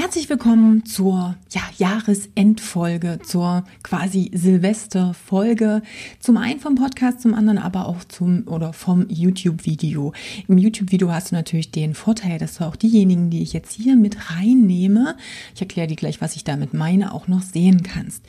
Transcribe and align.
Herzlich 0.00 0.28
willkommen 0.28 0.84
zur 0.84 1.34
ja, 1.50 1.62
Jahresendfolge, 1.76 3.18
zur 3.24 3.64
quasi 3.82 4.30
Silvesterfolge. 4.32 5.82
Zum 6.20 6.36
einen 6.36 6.60
vom 6.60 6.76
Podcast, 6.76 7.20
zum 7.20 7.34
anderen 7.34 7.58
aber 7.58 7.86
auch 7.86 8.04
zum 8.04 8.46
oder 8.46 8.72
vom 8.72 9.06
YouTube-Video. 9.08 10.12
Im 10.46 10.56
YouTube-Video 10.56 11.10
hast 11.10 11.32
du 11.32 11.34
natürlich 11.34 11.72
den 11.72 11.96
Vorteil, 11.96 12.38
dass 12.38 12.58
du 12.58 12.64
auch 12.64 12.76
diejenigen, 12.76 13.28
die 13.30 13.42
ich 13.42 13.52
jetzt 13.52 13.72
hier 13.72 13.96
mit 13.96 14.30
reinnehme, 14.30 15.16
ich 15.56 15.62
erkläre 15.62 15.88
dir 15.88 15.96
gleich, 15.96 16.20
was 16.20 16.36
ich 16.36 16.44
damit 16.44 16.74
meine, 16.74 17.12
auch 17.12 17.26
noch 17.26 17.42
sehen 17.42 17.82
kannst. 17.82 18.24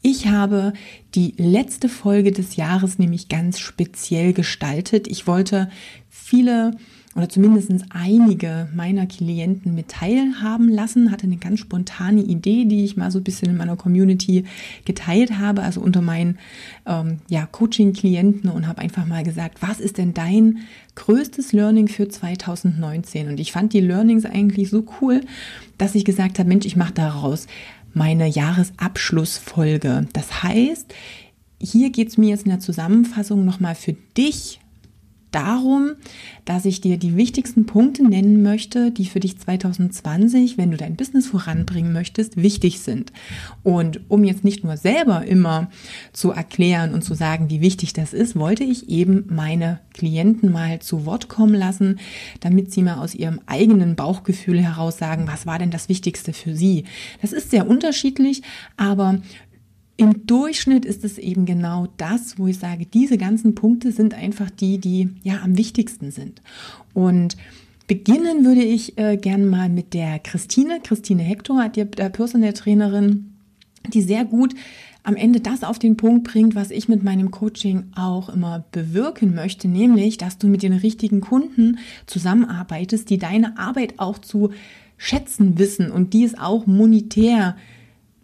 Ich 0.00 0.28
habe 0.28 0.72
die 1.14 1.34
letzte 1.36 1.90
Folge 1.90 2.32
des 2.32 2.56
Jahres 2.56 2.98
nämlich 2.98 3.28
ganz 3.28 3.58
speziell 3.58 4.32
gestaltet. 4.32 5.06
Ich 5.06 5.26
wollte 5.26 5.68
viele 6.08 6.70
oder 7.16 7.28
zumindest 7.28 7.70
einige 7.90 8.68
meiner 8.72 9.04
Klienten 9.06 9.74
mit 9.74 9.88
teilhaben 9.88 10.68
lassen, 10.68 11.10
hatte 11.10 11.24
eine 11.24 11.38
ganz 11.38 11.58
spontane 11.58 12.20
Idee, 12.20 12.66
die 12.66 12.84
ich 12.84 12.96
mal 12.96 13.10
so 13.10 13.18
ein 13.18 13.24
bisschen 13.24 13.50
in 13.50 13.56
meiner 13.56 13.76
Community 13.76 14.44
geteilt 14.84 15.36
habe, 15.38 15.62
also 15.62 15.80
unter 15.80 16.02
meinen 16.02 16.38
ähm, 16.86 17.18
ja, 17.28 17.46
Coaching-Klienten 17.46 18.48
und 18.48 18.68
habe 18.68 18.80
einfach 18.80 19.06
mal 19.06 19.24
gesagt, 19.24 19.60
was 19.60 19.80
ist 19.80 19.98
denn 19.98 20.14
dein 20.14 20.58
größtes 20.94 21.52
Learning 21.52 21.88
für 21.88 22.08
2019? 22.08 23.28
Und 23.28 23.40
ich 23.40 23.50
fand 23.50 23.72
die 23.72 23.80
Learnings 23.80 24.24
eigentlich 24.24 24.70
so 24.70 24.84
cool, 25.00 25.22
dass 25.78 25.96
ich 25.96 26.04
gesagt 26.04 26.38
habe, 26.38 26.48
Mensch, 26.48 26.64
ich 26.64 26.76
mache 26.76 26.94
daraus 26.94 27.48
meine 27.92 28.28
Jahresabschlussfolge. 28.28 30.06
Das 30.12 30.44
heißt, 30.44 30.94
hier 31.60 31.90
geht 31.90 32.08
es 32.08 32.18
mir 32.18 32.30
jetzt 32.30 32.44
in 32.44 32.50
der 32.50 32.60
Zusammenfassung 32.60 33.44
nochmal 33.44 33.74
für 33.74 33.94
dich 34.16 34.59
darum, 35.30 35.92
dass 36.44 36.64
ich 36.64 36.80
dir 36.80 36.96
die 36.96 37.16
wichtigsten 37.16 37.66
Punkte 37.66 38.02
nennen 38.02 38.42
möchte, 38.42 38.90
die 38.90 39.06
für 39.06 39.20
dich 39.20 39.38
2020, 39.38 40.58
wenn 40.58 40.70
du 40.70 40.76
dein 40.76 40.96
Business 40.96 41.26
voranbringen 41.28 41.92
möchtest, 41.92 42.36
wichtig 42.36 42.80
sind. 42.80 43.12
Und 43.62 44.00
um 44.08 44.24
jetzt 44.24 44.44
nicht 44.44 44.64
nur 44.64 44.76
selber 44.76 45.24
immer 45.24 45.70
zu 46.12 46.30
erklären 46.30 46.94
und 46.94 47.02
zu 47.02 47.14
sagen, 47.14 47.50
wie 47.50 47.60
wichtig 47.60 47.92
das 47.92 48.12
ist, 48.12 48.36
wollte 48.36 48.64
ich 48.64 48.88
eben 48.88 49.24
meine 49.28 49.80
Klienten 49.94 50.50
mal 50.50 50.80
zu 50.80 51.06
Wort 51.06 51.28
kommen 51.28 51.54
lassen, 51.54 52.00
damit 52.40 52.72
sie 52.72 52.82
mal 52.82 52.98
aus 52.98 53.14
ihrem 53.14 53.40
eigenen 53.46 53.96
Bauchgefühl 53.96 54.60
heraus 54.60 54.98
sagen, 54.98 55.26
was 55.26 55.46
war 55.46 55.58
denn 55.58 55.70
das 55.70 55.88
Wichtigste 55.88 56.32
für 56.32 56.54
sie. 56.56 56.84
Das 57.22 57.32
ist 57.32 57.50
sehr 57.50 57.68
unterschiedlich, 57.68 58.42
aber 58.76 59.20
im 60.00 60.26
Durchschnitt 60.26 60.86
ist 60.86 61.04
es 61.04 61.18
eben 61.18 61.44
genau 61.44 61.86
das, 61.98 62.38
wo 62.38 62.46
ich 62.46 62.58
sage, 62.58 62.86
diese 62.86 63.18
ganzen 63.18 63.54
Punkte 63.54 63.92
sind 63.92 64.14
einfach 64.14 64.48
die, 64.48 64.78
die 64.78 65.10
ja 65.22 65.42
am 65.42 65.58
wichtigsten 65.58 66.10
sind. 66.10 66.40
Und 66.94 67.36
beginnen 67.86 68.46
würde 68.46 68.62
ich 68.62 68.96
äh, 68.96 69.18
gern 69.18 69.46
mal 69.46 69.68
mit 69.68 69.92
der 69.92 70.18
Christine. 70.18 70.80
Christine 70.82 71.22
Hector, 71.22 71.68
die 71.68 71.84
der 71.84 72.08
Personal 72.08 72.54
Trainerin, 72.54 73.34
die 73.92 74.00
sehr 74.00 74.24
gut 74.24 74.54
am 75.02 75.16
Ende 75.16 75.40
das 75.40 75.64
auf 75.64 75.78
den 75.78 75.98
Punkt 75.98 76.24
bringt, 76.24 76.54
was 76.54 76.70
ich 76.70 76.88
mit 76.88 77.02
meinem 77.02 77.30
Coaching 77.30 77.84
auch 77.94 78.30
immer 78.30 78.64
bewirken 78.72 79.34
möchte, 79.34 79.68
nämlich, 79.68 80.16
dass 80.16 80.38
du 80.38 80.46
mit 80.46 80.62
den 80.62 80.72
richtigen 80.72 81.20
Kunden 81.20 81.78
zusammenarbeitest, 82.06 83.10
die 83.10 83.18
deine 83.18 83.58
Arbeit 83.58 83.98
auch 83.98 84.16
zu 84.16 84.50
schätzen 84.96 85.58
wissen 85.58 85.90
und 85.90 86.14
die 86.14 86.24
es 86.24 86.38
auch 86.38 86.66
monetär 86.66 87.56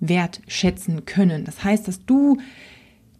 wertschätzen 0.01 1.05
können. 1.05 1.45
Das 1.45 1.65
heißt, 1.65 1.89
dass 1.89 2.05
du 2.05 2.39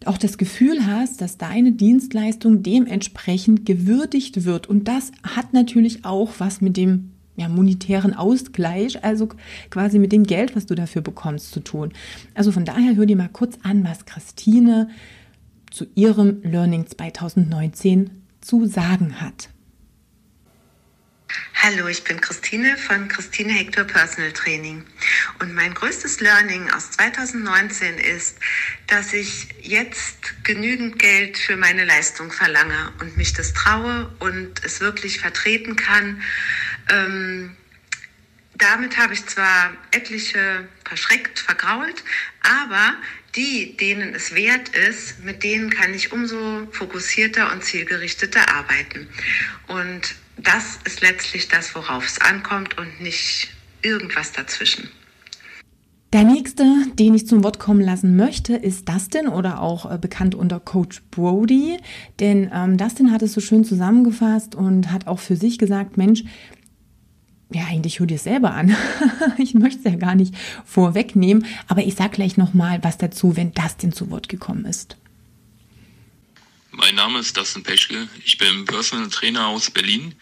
auch 0.05 0.19
das 0.19 0.39
Gefühl 0.39 0.87
hast, 0.87 1.21
dass 1.21 1.39
deine 1.39 1.73
Dienstleistung 1.73 2.63
dementsprechend 2.63 3.65
gewürdigt 3.65 4.45
wird. 4.45 4.67
Und 4.67 4.89
das 4.89 5.11
hat 5.23 5.53
natürlich 5.53 6.05
auch 6.05 6.35
was 6.39 6.61
mit 6.61 6.77
dem 6.77 7.13
ja, 7.37 7.49
monetären 7.49 8.15
Ausgleich, 8.15 9.05
also 9.05 9.29
quasi 9.71 9.99
mit 9.99 10.13
dem 10.13 10.25
Geld, 10.25 10.57
was 10.57 10.67
du 10.67 10.75
dafür 10.75 11.03
bekommst, 11.03 11.53
zu 11.53 11.61
tun. 11.61 11.93
Also 12.35 12.53
von 12.53 12.65
daher 12.65 12.97
hör 12.97 13.07
dir 13.07 13.17
mal 13.17 13.29
kurz 13.29 13.59
an, 13.63 13.85
was 13.85 14.07
Christine 14.07 14.89
zu 15.71 15.87
ihrem 15.95 16.41
Learning 16.43 16.87
2019 16.87 18.11
zu 18.41 18.67
sagen 18.67 19.21
hat. 19.21 19.51
Hallo, 21.63 21.89
ich 21.89 22.05
bin 22.05 22.21
Christine 22.21 22.77
von 22.77 23.09
Christine 23.09 23.51
Hector 23.55 23.85
Personal 23.85 24.31
Training. 24.31 24.85
Und 25.41 25.55
mein 25.55 25.73
größtes 25.73 26.21
Learning 26.21 26.71
aus 26.71 26.91
2019 26.93 27.97
ist, 27.97 28.39
dass 28.89 29.15
ich 29.15 29.49
jetzt 29.63 30.45
genügend 30.45 30.99
Geld 30.99 31.39
für 31.39 31.57
meine 31.57 31.87
Leistung 31.87 32.31
verlange 32.31 32.93
und 33.01 33.17
mich 33.17 33.33
das 33.33 33.55
traue 33.55 34.15
und 34.19 34.63
es 34.65 34.81
wirklich 34.81 35.19
vertreten 35.19 35.77
kann. 35.77 36.23
Ähm, 36.91 37.57
damit 38.55 38.99
habe 38.99 39.15
ich 39.15 39.25
zwar 39.25 39.73
etliche 39.93 40.69
verschreckt, 40.85 41.39
vergrault, 41.39 42.05
aber 42.43 42.97
die, 43.37 43.77
denen 43.77 44.15
es 44.15 44.35
wert 44.35 44.71
ist, 44.89 45.23
mit 45.25 45.45
denen 45.45 45.71
kann 45.71 45.93
ich 45.95 46.13
umso 46.13 46.67
fokussierter 46.71 47.53
und 47.53 47.63
zielgerichteter 47.63 48.49
arbeiten. 48.55 49.09
Und 49.69 50.15
das 50.37 50.79
ist 50.85 51.01
letztlich 51.01 51.49
das, 51.49 51.75
worauf 51.75 52.07
es 52.07 52.21
ankommt 52.21 52.79
und 52.79 53.01
nicht 53.01 53.49
irgendwas 53.83 54.33
dazwischen. 54.33 54.89
Der 56.13 56.23
nächste, 56.25 56.65
den 56.95 57.15
ich 57.15 57.27
zum 57.27 57.43
Wort 57.43 57.59
kommen 57.59 57.81
lassen 57.81 58.17
möchte, 58.17 58.55
ist 58.55 58.89
Dustin 58.89 59.27
oder 59.29 59.61
auch 59.61 59.91
äh, 59.91 59.99
bekannt 59.99 60.35
unter 60.35 60.61
Coach 60.61 61.03
Brody. 61.11 61.79
Denn 62.21 62.51
ähm, 62.55 62.79
Dustin 62.79 63.13
hat 63.13 63.23
es 63.23 63.33
so 63.33 63.41
schön 63.41 63.65
zusammengefasst 63.65 64.55
und 64.55 64.93
hat 64.93 65.09
auch 65.09 65.19
für 65.19 65.37
sich 65.37 65.59
gesagt, 65.59 65.97
Mensch, 65.97 66.23
ja, 67.51 67.65
eigentlich 67.67 68.01
hör 68.01 68.07
dir 68.07 68.19
selber 68.19 68.53
an. 68.53 68.77
ich 69.39 69.55
möchte 69.55 69.79
es 69.79 69.85
ja 69.85 69.97
gar 69.97 70.15
nicht 70.15 70.35
vorwegnehmen, 70.65 71.47
aber 71.69 71.85
ich 71.85 71.95
sage 71.95 72.11
gleich 72.11 72.37
nochmal 72.37 72.83
was 72.83 72.99
dazu, 72.99 73.37
wenn 73.37 73.53
Dustin 73.53 73.93
zu 73.93 74.11
Wort 74.11 74.29
gekommen 74.29 74.65
ist. 74.65 74.97
Mein 76.73 76.95
Name 76.95 77.21
ist 77.21 77.37
Dustin 77.37 77.63
Peschke. 77.63 78.09
Ich 78.25 78.37
bin 78.37 78.65
Personal 78.67 79.09
Trainer 79.09 79.47
aus 79.47 79.71
Berlin 79.71 80.15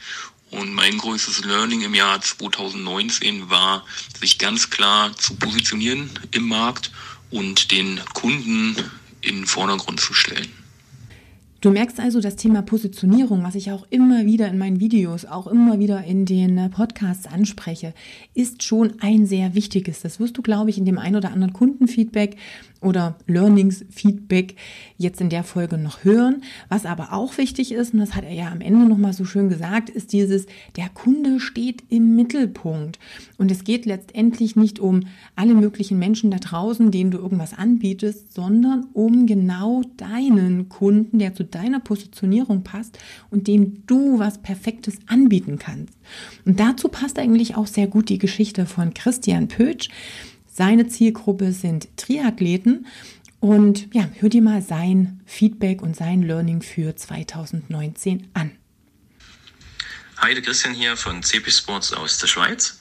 und 0.51 0.73
mein 0.73 0.99
größtes 0.99 1.45
Learning 1.45 1.83
im 1.83 1.95
Jahr 1.95 2.21
2019 2.21 3.51
war, 3.51 3.85
sich 4.21 4.39
ganz 4.39 4.71
klar 4.71 5.17
zu 5.17 5.35
positionieren 5.35 6.11
im 6.31 6.47
Markt 6.47 6.93
und 7.31 7.73
den 7.73 8.01
Kunden 8.13 8.77
in 9.21 9.37
den 9.37 9.47
Vordergrund 9.47 9.99
zu 9.99 10.15
stellen. 10.15 10.64
Du 11.65 11.71
merkst 11.71 11.99
also 11.99 12.21
das 12.21 12.37
Thema 12.37 12.61
Positionierung, 12.61 13.43
was 13.43 13.55
ich 13.55 13.73
auch 13.73 13.87
immer 13.89 14.27
wieder 14.27 14.49
in 14.49 14.59
meinen 14.59 14.81
Videos, 14.81 15.25
auch 15.25 15.47
immer 15.47 15.79
wieder 15.79 16.05
in 16.05 16.27
den 16.27 16.59
äh, 16.59 16.69
Podcasts 16.69 17.27
anspreche, 17.27 17.95
ist 18.35 18.63
schon 18.63 19.01
ein 19.01 19.25
sehr 19.25 19.55
wichtiges. 19.55 20.03
Das 20.03 20.21
wirst 20.21 20.37
du, 20.37 20.43
glaube 20.43 20.69
ich, 20.69 20.77
in 20.77 20.85
dem 20.85 20.99
ein 20.99 21.17
oder 21.17 21.33
anderen 21.33 21.55
Kundenfeedback 21.55 22.37
oder 22.85 23.17
Learnings-Feedback 23.27 24.57
jetzt 24.97 25.21
in 25.21 25.31
der 25.31 25.45
Folge 25.45 25.79
noch 25.79 26.05
hören. 26.05 26.43
Was 26.69 26.87
aber 26.87 27.13
auch 27.13 27.37
wichtig 27.39 27.73
ist, 27.73 27.95
und 27.95 28.01
das 28.01 28.15
hat 28.15 28.25
er 28.25 28.33
ja 28.33 28.51
am 28.51 28.61
Ende 28.61 28.87
nochmal 28.87 29.13
so 29.13 29.25
schön 29.25 29.49
gesagt, 29.49 29.91
ist 29.91 30.13
dieses, 30.13 30.47
der 30.77 30.89
Kunde 30.89 31.41
steht 31.41 31.83
im 31.89 32.15
Mittelpunkt. 32.15 32.99
Und 33.39 33.51
es 33.51 33.65
geht 33.65 33.87
letztendlich 33.87 34.57
nicht 34.57 34.79
um 34.79 35.01
alle 35.37 35.55
möglichen 35.55 35.99
Menschen 35.99 36.31
da 36.31 36.39
draußen, 36.39 36.91
denen 36.91 37.11
du 37.11 37.19
irgendwas 37.19 37.57
anbietest, 37.57 38.33
sondern 38.33 38.87
um 38.93 39.27
genau 39.27 39.83
deinen 39.97 40.69
Kunden, 40.69 41.19
der 41.19 41.35
zu 41.35 41.45
deiner 41.45 41.81
Positionierung 41.81 42.63
passt 42.63 42.99
und 43.31 43.49
dem 43.49 43.87
du 43.87 44.19
was 44.19 44.39
Perfektes 44.39 44.99
anbieten 45.07 45.59
kannst. 45.59 45.95
Und 46.45 46.61
dazu 46.61 46.89
passt 46.89 47.19
eigentlich 47.19 47.57
auch 47.57 47.67
sehr 47.67 47.87
gut 47.87 48.09
die 48.09 48.19
Geschichte 48.19 48.67
von 48.67 48.95
Christian 48.95 49.49
Pötsch. 49.49 49.89
Seine 50.57 50.87
Zielgruppe 50.87 51.53
sind 51.53 51.89
Triathleten 51.97 52.87
und 53.41 53.93
ja, 53.93 54.09
hör 54.21 54.29
dir 54.29 54.41
mal 54.41 54.63
sein 54.63 55.21
Feedback 55.27 55.83
und 55.83 55.97
sein 55.97 56.23
Learning 56.23 56.63
für 56.63 56.95
2019 56.95 58.29
an. 58.35 58.53
Hi, 60.19 60.33
der 60.33 60.45
Christian 60.45 60.73
hier 60.73 60.97
von 60.97 61.25
CP 61.25 61.51
Sports 61.51 61.93
aus 61.93 62.19
der 62.19 62.29
Schweiz. 62.29 62.79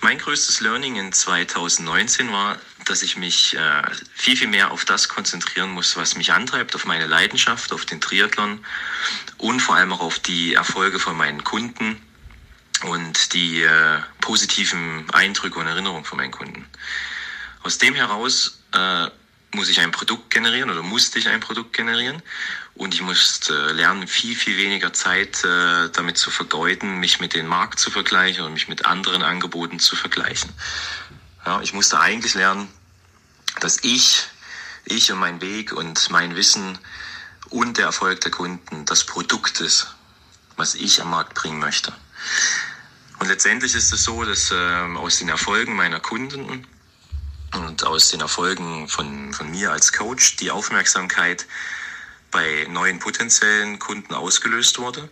Mein 0.00 0.18
größtes 0.18 0.60
Learning 0.60 0.94
in 0.94 1.10
2019 1.10 2.30
war, 2.30 2.56
dass 2.84 3.02
ich 3.02 3.16
mich 3.16 3.56
äh, 3.56 3.82
viel, 4.14 4.36
viel 4.36 4.46
mehr 4.46 4.70
auf 4.70 4.84
das 4.84 5.08
konzentrieren 5.08 5.70
muss, 5.70 5.96
was 5.96 6.14
mich 6.14 6.32
antreibt, 6.32 6.76
auf 6.76 6.84
meine 6.84 7.08
Leidenschaft, 7.08 7.72
auf 7.72 7.84
den 7.84 8.00
Triathlon 8.00 8.60
und 9.38 9.58
vor 9.58 9.74
allem 9.74 9.92
auch 9.92 10.00
auf 10.00 10.20
die 10.20 10.54
Erfolge 10.54 11.00
von 11.00 11.16
meinen 11.16 11.42
Kunden 11.42 12.00
und 12.84 13.32
die 13.32 13.62
äh, 13.62 14.00
positiven 14.20 15.08
Eindrücke 15.10 15.58
und 15.58 15.66
Erinnerungen 15.66 16.04
von 16.04 16.18
meinen 16.18 16.30
Kunden. 16.30 16.66
Aus 17.62 17.78
dem 17.78 17.94
heraus 17.94 18.62
äh, 18.72 19.06
muss 19.52 19.68
ich 19.68 19.80
ein 19.80 19.90
Produkt 19.90 20.30
generieren 20.30 20.70
oder 20.70 20.82
musste 20.82 21.18
ich 21.18 21.28
ein 21.28 21.40
Produkt 21.40 21.72
generieren. 21.72 22.22
Und 22.74 22.94
ich 22.94 23.00
musste 23.00 23.70
äh, 23.70 23.72
lernen, 23.72 24.06
viel, 24.06 24.36
viel 24.36 24.58
weniger 24.58 24.92
Zeit 24.92 25.42
äh, 25.44 25.88
damit 25.90 26.18
zu 26.18 26.30
vergeuden, 26.30 27.00
mich 27.00 27.20
mit 27.20 27.34
dem 27.34 27.46
Markt 27.46 27.80
zu 27.80 27.90
vergleichen 27.90 28.44
und 28.44 28.52
mich 28.52 28.68
mit 28.68 28.84
anderen 28.84 29.22
Angeboten 29.22 29.80
zu 29.80 29.96
vergleichen. 29.96 30.52
Ja, 31.44 31.60
ich 31.62 31.72
musste 31.72 31.98
eigentlich 32.00 32.34
lernen, 32.34 32.68
dass 33.60 33.82
ich, 33.82 34.24
ich 34.84 35.10
und 35.10 35.18
mein 35.18 35.40
Weg 35.40 35.72
und 35.72 36.10
mein 36.10 36.36
Wissen 36.36 36.78
und 37.48 37.78
der 37.78 37.86
Erfolg 37.86 38.20
der 38.20 38.30
Kunden 38.30 38.84
das 38.84 39.04
Produkt 39.04 39.60
ist, 39.60 39.94
was 40.56 40.74
ich 40.74 41.00
am 41.00 41.10
Markt 41.10 41.34
bringen 41.34 41.58
möchte. 41.58 41.92
Und 43.18 43.28
letztendlich 43.28 43.74
ist 43.74 43.92
es 43.92 44.04
so, 44.04 44.24
dass 44.24 44.50
äh, 44.50 44.54
aus 44.54 45.18
den 45.18 45.28
Erfolgen 45.28 45.74
meiner 45.74 46.00
Kunden 46.00 46.66
und 47.52 47.84
aus 47.84 48.10
den 48.10 48.20
Erfolgen 48.20 48.88
von, 48.88 49.32
von 49.32 49.50
mir 49.50 49.72
als 49.72 49.92
Coach 49.92 50.36
die 50.36 50.50
Aufmerksamkeit 50.50 51.46
bei 52.30 52.66
neuen 52.68 52.98
potenziellen 52.98 53.78
Kunden 53.78 54.12
ausgelöst 54.12 54.78
wurde 54.78 55.08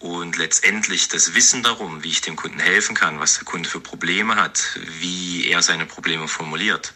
und 0.00 0.36
letztendlich 0.36 1.08
das 1.08 1.34
Wissen 1.34 1.62
darum, 1.62 2.02
wie 2.02 2.10
ich 2.10 2.20
dem 2.20 2.36
Kunden 2.36 2.58
helfen 2.58 2.94
kann, 2.94 3.20
was 3.20 3.34
der 3.34 3.44
Kunde 3.44 3.68
für 3.68 3.80
Probleme 3.80 4.36
hat, 4.36 4.78
wie 5.00 5.46
er 5.46 5.62
seine 5.62 5.86
Probleme 5.86 6.28
formuliert. 6.28 6.92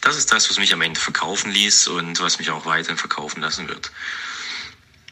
Das 0.00 0.16
ist 0.16 0.32
das, 0.32 0.48
was 0.48 0.58
mich 0.58 0.72
am 0.72 0.82
Ende 0.82 0.98
verkaufen 0.98 1.50
ließ 1.50 1.88
und 1.88 2.20
was 2.20 2.38
mich 2.38 2.50
auch 2.50 2.66
weiterhin 2.66 2.98
verkaufen 2.98 3.42
lassen 3.42 3.68
wird. 3.68 3.90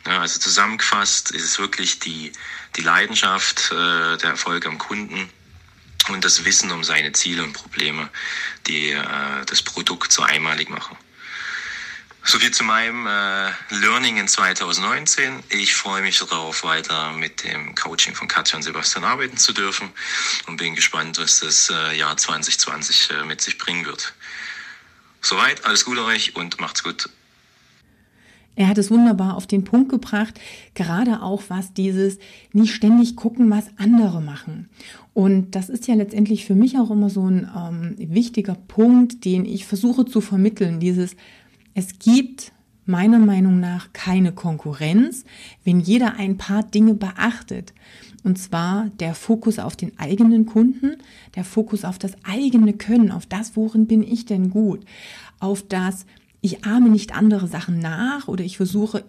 Ja, 0.07 0.21
also 0.21 0.39
zusammengefasst 0.39 1.33
ist 1.33 1.43
es 1.43 1.59
wirklich 1.59 1.99
die, 1.99 2.33
die 2.77 2.83
Leidenschaft, 2.83 3.73
äh, 3.73 4.17
der 4.17 4.31
Erfolg 4.31 4.65
am 4.67 4.79
Kunden 4.79 5.29
und 6.09 6.25
das 6.25 6.45
Wissen 6.45 6.71
um 6.71 6.85
seine 6.85 7.13
Ziele 7.13 7.43
und 7.43 7.53
Probleme, 7.53 8.09
die 8.69 8.91
äh, 8.91 9.45
das 9.47 9.63
Produkt 9.63 10.13
so 10.13 10.23
einmalig 10.23 10.71
machen. 10.71 10.97
Soviel 12.23 12.51
zu 12.51 12.65
meinem 12.65 13.07
äh, 13.07 13.51
Learning 13.71 14.17
in 14.19 14.27
2019. 14.27 15.45
Ich 15.49 15.75
freue 15.75 16.03
mich 16.03 16.19
darauf, 16.19 16.65
weiter 16.65 17.13
mit 17.13 17.45
dem 17.45 17.75
Coaching 17.75 18.15
von 18.15 18.27
Katja 18.27 18.57
und 18.57 18.63
Sebastian 18.63 19.05
arbeiten 19.05 19.37
zu 19.37 19.53
dürfen 19.53 19.93
und 20.47 20.57
bin 20.57 20.75
gespannt, 20.75 21.19
was 21.19 21.41
das 21.41 21.71
äh, 21.71 21.97
Jahr 21.97 22.17
2020 22.17 23.11
äh, 23.11 23.25
mit 23.25 23.41
sich 23.41 23.59
bringen 23.59 23.87
wird. 23.87 24.13
Soweit, 25.21 25.65
alles 25.65 25.85
Gute 25.85 26.05
euch 26.05 26.35
und 26.35 26.61
macht's 26.61 26.83
gut. 26.83 27.09
Er 28.57 28.69
hat 28.69 28.79
es 28.79 28.91
wunderbar 28.91 29.37
auf 29.37 29.47
den 29.47 29.65
Punkt 29.65 29.91
gebracht, 29.91 30.41
gerade 30.75 31.23
auch 31.23 31.45
was 31.49 31.75
dieses 31.75 32.19
nicht 32.53 32.75
ständig 32.75 33.15
gucken, 33.15 33.51
was 33.51 33.67
andere 33.77 34.23
machen. 34.23 34.69
Und 35.13 35.55
das 35.55 35.69
ist 35.69 35.87
ja 35.87 35.95
letztendlich 35.95 36.47
für 36.47 36.55
mich 36.55 36.79
auch 36.79 36.91
immer 36.91 37.11
so 37.11 37.29
ein 37.29 37.49
ähm, 37.55 37.95
wichtiger 37.99 38.55
Punkt, 38.55 39.25
den 39.27 39.45
ich 39.45 39.67
versuche 39.67 40.07
zu 40.07 40.21
vermitteln. 40.21 40.81
Dieses, 40.81 41.17
es 41.75 41.99
gibt 41.99 42.53
meiner 42.87 43.19
Meinung 43.19 43.61
nach 43.61 43.93
keine 43.93 44.33
Konkurrenz, 44.33 45.25
wenn 45.65 45.81
jeder 45.81 46.15
ein 46.17 46.39
paar 46.39 46.63
Dinge 46.63 46.95
beachtet. 46.95 47.75
Und 48.25 48.39
zwar 48.39 48.89
der 49.01 49.15
Fokus 49.15 49.59
auf 49.59 49.77
den 49.77 49.99
eigenen 49.99 50.47
Kunden, 50.47 50.97
der 51.35 51.45
Fokus 51.45 51.85
auf 51.85 51.99
das 51.99 52.13
eigene 52.25 52.73
Können, 52.73 53.13
auf 53.13 53.27
das, 53.27 53.57
worin 53.57 53.87
bin 53.87 54.03
ich 54.03 54.25
denn 54.25 54.51
gut, 54.51 54.85
auf 55.39 55.63
das, 55.63 56.07
ich 56.47 56.65
ahme 56.65 56.89
nicht 56.89 57.15
andere 57.15 57.49
Sachen 57.49 57.81
nach 57.81 58.29
oder 58.29 58.45
ich 58.45 58.57
versuche 58.57 59.05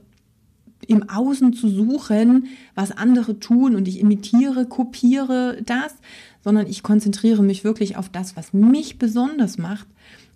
im 0.88 1.10
Außen 1.10 1.54
zu 1.54 1.70
suchen, 1.70 2.48
was 2.76 2.92
andere 2.92 3.40
tun 3.40 3.76
und 3.76 3.88
ich 3.88 4.00
imitiere, 4.00 4.66
kopiere 4.66 5.62
das, 5.66 5.96
sondern 6.44 6.68
ich 6.68 6.84
konzentriere 6.84 7.44
mich 7.44 7.64
wirklich 7.64 7.96
auf 7.96 8.10
das, 8.10 8.36
was 8.36 8.54
mich 8.54 8.98
besonders 8.98 9.58
macht 9.58 9.88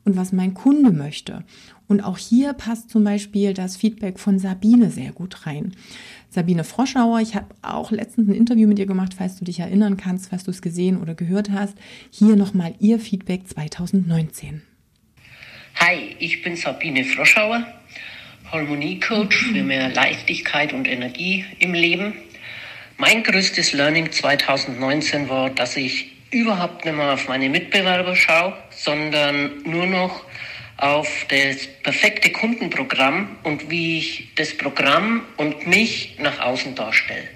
und 0.04 0.16
was 0.16 0.32
mein 0.32 0.54
Kunde 0.54 0.92
möchte. 0.92 1.44
Und 1.88 2.02
auch 2.02 2.18
hier 2.18 2.54
passt 2.54 2.90
zum 2.90 3.04
Beispiel 3.04 3.54
das 3.54 3.76
Feedback 3.76 4.20
von 4.20 4.40
Sabine 4.40 4.90
sehr 4.90 5.12
gut 5.12 5.46
rein. 5.46 5.74
Sabine 6.30 6.64
Froschauer, 6.64 7.20
ich 7.20 7.36
habe 7.36 7.48
auch 7.62 7.92
letztens 7.92 8.30
ein 8.30 8.36
Interview 8.36 8.68
mit 8.68 8.80
ihr 8.80 8.86
gemacht, 8.86 9.14
falls 9.14 9.38
du 9.38 9.46
dich 9.46 9.60
erinnern 9.60 9.98
kannst, 9.98 10.30
falls 10.30 10.44
du 10.44 10.52
es 10.52 10.62
gesehen 10.62 11.02
oder 11.02 11.16
gehört 11.16 11.52
hast. 11.52 11.76
Hier 12.10 12.36
nochmal 12.36 12.74
ihr 12.80 13.00
Feedback 13.00 13.48
2019. 13.48 14.62
Hi, 15.76 16.16
ich 16.20 16.44
bin 16.44 16.56
Sabine 16.56 17.04
Froschauer, 17.04 17.66
Harmoniecoach 18.52 19.34
für 19.34 19.64
mehr 19.64 19.90
Leichtigkeit 19.90 20.74
und 20.74 20.88
Energie 20.88 21.46
im 21.60 21.74
Leben. 21.74 22.14
Mein 22.98 23.24
größtes 23.24 23.74
Learning 23.74 24.12
2019 24.12 25.28
war, 25.30 25.50
dass 25.50 25.78
ich 25.78 26.12
überhaupt 26.30 26.86
nicht 26.86 26.96
mehr 26.96 27.14
auf 27.14 27.28
meine 27.28 27.50
Mitbewerber 27.50 28.16
schaue, 28.16 28.54
sondern 28.70 29.64
nur 29.64 29.88
noch 29.88 30.24
auf 30.78 31.26
das 31.30 31.68
perfekte 31.84 32.32
Kundenprogramm 32.32 33.38
und 33.44 33.70
wie 33.70 33.98
ich 33.98 34.30
das 34.36 34.56
Programm 34.56 35.24
und 35.38 35.66
mich 35.68 36.18
nach 36.20 36.40
außen 36.40 36.76
darstelle. 36.76 37.28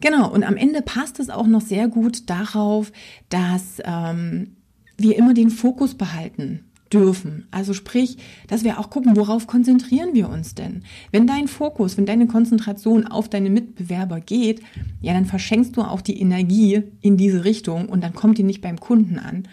Genau, 0.00 0.30
und 0.30 0.44
am 0.44 0.56
Ende 0.56 0.80
passt 0.80 1.20
es 1.20 1.28
auch 1.28 1.46
noch 1.46 1.60
sehr 1.60 1.88
gut 1.88 2.30
darauf, 2.30 2.92
dass 3.28 3.82
ähm, 3.84 4.56
wir 4.96 5.16
immer 5.16 5.34
den 5.34 5.50
Fokus 5.50 5.96
behalten 5.96 6.67
dürfen. 6.92 7.46
Also 7.50 7.74
sprich, 7.74 8.18
dass 8.46 8.64
wir 8.64 8.78
auch 8.78 8.90
gucken, 8.90 9.16
worauf 9.16 9.46
konzentrieren 9.46 10.14
wir 10.14 10.28
uns 10.28 10.54
denn? 10.54 10.82
Wenn 11.12 11.26
dein 11.26 11.48
Fokus, 11.48 11.96
wenn 11.96 12.06
deine 12.06 12.26
Konzentration 12.26 13.06
auf 13.06 13.28
deine 13.28 13.50
Mitbewerber 13.50 14.20
geht, 14.20 14.60
ja, 15.00 15.12
dann 15.12 15.26
verschenkst 15.26 15.76
du 15.76 15.82
auch 15.82 16.00
die 16.00 16.20
Energie 16.20 16.82
in 17.00 17.16
diese 17.16 17.44
Richtung 17.44 17.88
und 17.88 18.02
dann 18.02 18.14
kommt 18.14 18.38
die 18.38 18.42
nicht 18.42 18.60
beim 18.60 18.80
Kunden 18.80 19.18
an. 19.18 19.48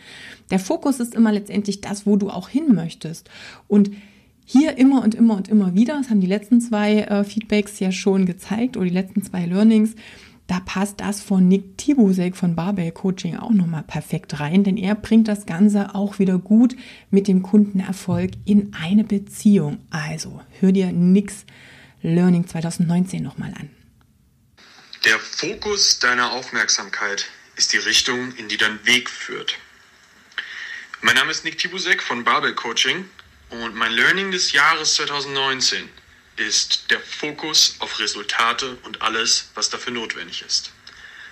Der 0.52 0.60
Fokus 0.60 1.00
ist 1.00 1.16
immer 1.16 1.32
letztendlich 1.32 1.82
das, 1.82 2.06
wo 2.06 2.16
du 2.16 2.30
auch 2.30 2.50
hin 2.50 2.74
möchtest. 2.74 3.30
Und 3.68 3.92
hier 4.46 4.78
immer 4.78 5.04
und 5.04 5.16
immer 5.16 5.36
und 5.36 5.48
immer 5.48 5.74
wieder, 5.74 5.98
das 5.98 6.12
haben 6.12 6.22
die 6.22 6.28
letzten 6.28 6.62
zwei 6.62 7.00
äh, 7.00 7.24
Feedbacks 7.24 7.80
ja 7.80 7.92
schon 7.92 8.28
gezeigt 8.28 8.78
oder 8.78 8.86
die 8.86 8.94
letzten 8.94 9.24
zwei 9.24 9.46
Learnings, 9.46 9.96
da 10.48 10.60
passt 10.60 11.00
das 11.00 11.22
von 11.22 11.48
Nick 11.48 11.78
Tibusek 11.78 12.36
von 12.36 12.56
Barbell 12.56 12.92
Coaching 12.92 13.38
auch 13.38 13.52
nochmal 13.52 13.84
perfekt 13.84 14.40
rein, 14.40 14.64
denn 14.64 14.78
er 14.78 14.94
bringt 14.94 15.28
das 15.28 15.46
Ganze 15.46 15.96
auch 15.96 16.20
wieder 16.20 16.38
gut 16.38 16.76
mit 17.10 17.28
dem 17.28 17.42
Kundenerfolg 17.42 18.32
in 18.46 18.74
eine 18.80 19.04
Beziehung. 19.04 19.80
Also 19.90 20.42
hör 20.60 20.72
dir 20.72 20.92
Nicks 20.92 21.46
Learning 22.02 22.48
2019 22.48 23.24
nochmal 23.24 23.54
an. 23.58 23.70
Der 25.06 25.20
Fokus 25.20 26.00
deiner 26.00 26.32
Aufmerksamkeit 26.32 27.26
ist 27.56 27.74
die 27.74 27.78
Richtung, 27.78 28.32
in 28.38 28.48
die 28.48 28.58
dein 28.58 28.86
Weg 28.86 29.10
führt. 29.10 29.58
Mein 31.02 31.16
Name 31.16 31.32
ist 31.32 31.44
Nick 31.44 31.58
Tibusek 31.58 32.02
von 32.04 32.24
Barbell 32.24 32.54
Coaching 32.54 33.06
und 33.50 33.76
mein 33.76 33.92
Learning 33.92 34.32
des 34.32 34.52
Jahres 34.52 34.96
2019 34.96 35.90
ist 36.38 36.92
der 36.92 37.00
Fokus 37.00 37.76
auf 37.80 38.00
Resultate 38.00 38.78
und 38.84 39.02
alles, 39.02 39.50
was 39.56 39.70
dafür 39.70 39.94
notwendig 39.94 40.44
ist. 40.46 40.72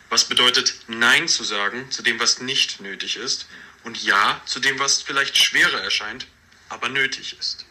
Was 0.10 0.26
bedeutet 0.26 0.76
Nein 0.88 1.28
zu 1.28 1.44
sagen 1.44 1.90
zu 1.90 2.04
dem, 2.04 2.20
was 2.20 2.40
nicht 2.42 2.82
nötig 2.82 3.18
ist 3.18 3.48
und 3.84 4.04
Ja 4.04 4.42
zu 4.46 4.60
dem, 4.60 4.80
was 4.80 5.02
vielleicht 5.02 5.38
schwerer 5.38 5.82
erscheint, 5.82 6.28
aber 6.70 6.90
nötig 6.90 7.36
ist. 7.40 7.66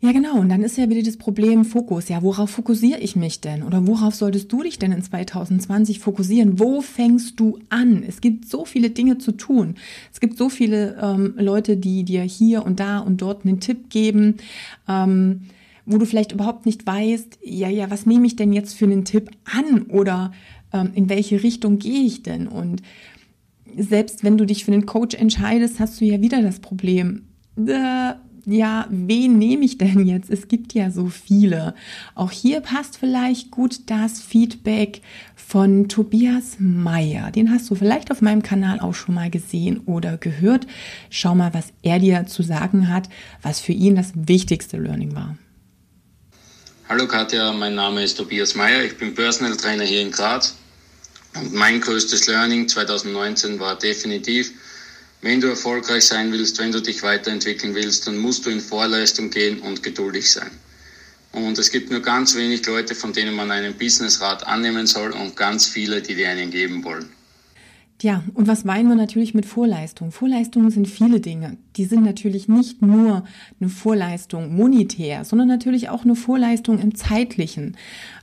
Ja, 0.00 0.12
genau. 0.12 0.38
Und 0.38 0.50
dann 0.50 0.62
ist 0.62 0.76
ja 0.76 0.88
wieder 0.90 1.02
das 1.02 1.16
Problem 1.16 1.64
Fokus. 1.64 2.08
Ja, 2.08 2.22
worauf 2.22 2.50
fokussiere 2.50 3.00
ich 3.00 3.16
mich 3.16 3.40
denn? 3.40 3.62
Oder 3.62 3.86
worauf 3.86 4.14
solltest 4.14 4.52
du 4.52 4.62
dich 4.62 4.78
denn 4.78 4.92
in 4.92 5.02
2020 5.02 6.00
fokussieren? 6.00 6.58
Wo 6.60 6.82
fängst 6.82 7.40
du 7.40 7.58
an? 7.70 8.04
Es 8.06 8.20
gibt 8.20 8.46
so 8.46 8.66
viele 8.66 8.90
Dinge 8.90 9.18
zu 9.18 9.32
tun. 9.32 9.76
Es 10.12 10.20
gibt 10.20 10.36
so 10.36 10.50
viele 10.50 10.98
ähm, 11.00 11.34
Leute, 11.38 11.78
die 11.78 12.04
dir 12.04 12.22
hier 12.22 12.64
und 12.64 12.78
da 12.78 12.98
und 12.98 13.22
dort 13.22 13.46
einen 13.46 13.58
Tipp 13.58 13.88
geben. 13.88 14.36
Ähm, 14.86 15.48
wo 15.86 15.98
du 15.98 16.04
vielleicht 16.04 16.32
überhaupt 16.32 16.66
nicht 16.66 16.86
weißt, 16.86 17.38
ja, 17.42 17.68
ja, 17.68 17.90
was 17.90 18.06
nehme 18.06 18.26
ich 18.26 18.36
denn 18.36 18.52
jetzt 18.52 18.74
für 18.74 18.84
einen 18.84 19.04
Tipp 19.04 19.30
an 19.44 19.82
oder 19.82 20.32
ähm, 20.72 20.90
in 20.94 21.08
welche 21.08 21.42
Richtung 21.42 21.78
gehe 21.78 22.02
ich 22.02 22.22
denn? 22.22 22.48
Und 22.48 22.82
selbst 23.76 24.24
wenn 24.24 24.36
du 24.36 24.44
dich 24.44 24.64
für 24.64 24.72
einen 24.72 24.86
Coach 24.86 25.14
entscheidest, 25.14 25.80
hast 25.80 26.00
du 26.00 26.04
ja 26.04 26.20
wieder 26.20 26.42
das 26.42 26.60
Problem, 26.60 27.22
äh, 27.56 28.14
ja, 28.48 28.86
wen 28.90 29.38
nehme 29.38 29.64
ich 29.64 29.76
denn 29.76 30.06
jetzt? 30.06 30.30
Es 30.30 30.46
gibt 30.46 30.72
ja 30.72 30.92
so 30.92 31.06
viele. 31.06 31.74
Auch 32.14 32.30
hier 32.30 32.60
passt 32.60 32.96
vielleicht 32.96 33.50
gut 33.50 33.90
das 33.90 34.20
Feedback 34.20 35.02
von 35.34 35.88
Tobias 35.88 36.58
Meyer. 36.60 37.32
Den 37.32 37.50
hast 37.50 37.68
du 37.68 37.74
vielleicht 37.74 38.12
auf 38.12 38.22
meinem 38.22 38.44
Kanal 38.44 38.78
auch 38.78 38.94
schon 38.94 39.16
mal 39.16 39.30
gesehen 39.30 39.80
oder 39.80 40.16
gehört. 40.16 40.68
Schau 41.10 41.34
mal, 41.34 41.54
was 41.54 41.72
er 41.82 41.98
dir 41.98 42.26
zu 42.26 42.44
sagen 42.44 42.88
hat, 42.88 43.08
was 43.42 43.58
für 43.58 43.72
ihn 43.72 43.96
das 43.96 44.12
wichtigste 44.14 44.78
Learning 44.78 45.16
war. 45.16 45.36
Hallo 46.88 47.08
Katja, 47.08 47.52
mein 47.52 47.74
Name 47.74 48.04
ist 48.04 48.16
Tobias 48.16 48.54
Meyer, 48.54 48.84
ich 48.84 48.96
bin 48.96 49.12
Personal 49.12 49.56
Trainer 49.56 49.82
hier 49.82 50.02
in 50.02 50.12
Graz 50.12 50.54
und 51.34 51.52
mein 51.52 51.80
größtes 51.80 52.28
Learning 52.28 52.68
2019 52.68 53.58
war 53.58 53.76
definitiv, 53.76 54.52
wenn 55.20 55.40
du 55.40 55.48
erfolgreich 55.48 56.04
sein 56.04 56.30
willst, 56.30 56.60
wenn 56.60 56.70
du 56.70 56.80
dich 56.80 57.02
weiterentwickeln 57.02 57.74
willst, 57.74 58.06
dann 58.06 58.16
musst 58.16 58.46
du 58.46 58.50
in 58.50 58.60
Vorleistung 58.60 59.30
gehen 59.30 59.58
und 59.62 59.82
geduldig 59.82 60.30
sein. 60.30 60.52
Und 61.32 61.58
es 61.58 61.72
gibt 61.72 61.90
nur 61.90 62.02
ganz 62.02 62.36
wenig 62.36 62.64
Leute, 62.64 62.94
von 62.94 63.12
denen 63.12 63.34
man 63.34 63.50
einen 63.50 63.76
Businessrat 63.76 64.46
annehmen 64.46 64.86
soll 64.86 65.10
und 65.10 65.34
ganz 65.34 65.66
viele, 65.66 66.00
die 66.02 66.14
dir 66.14 66.28
einen 66.28 66.52
geben 66.52 66.84
wollen. 66.84 67.15
Ja, 68.02 68.22
und 68.34 68.46
was 68.46 68.64
meinen 68.64 68.88
wir 68.88 68.94
natürlich 68.94 69.32
mit 69.32 69.46
Vorleistung? 69.46 70.12
Vorleistungen 70.12 70.70
sind 70.70 70.86
viele 70.86 71.20
Dinge. 71.20 71.56
Die 71.76 71.86
sind 71.86 72.04
natürlich 72.04 72.46
nicht 72.46 72.82
nur 72.82 73.24
eine 73.58 73.70
Vorleistung 73.70 74.54
monetär, 74.54 75.24
sondern 75.24 75.48
natürlich 75.48 75.88
auch 75.88 76.04
eine 76.04 76.14
Vorleistung 76.14 76.78
im 76.78 76.94
zeitlichen. 76.94 77.76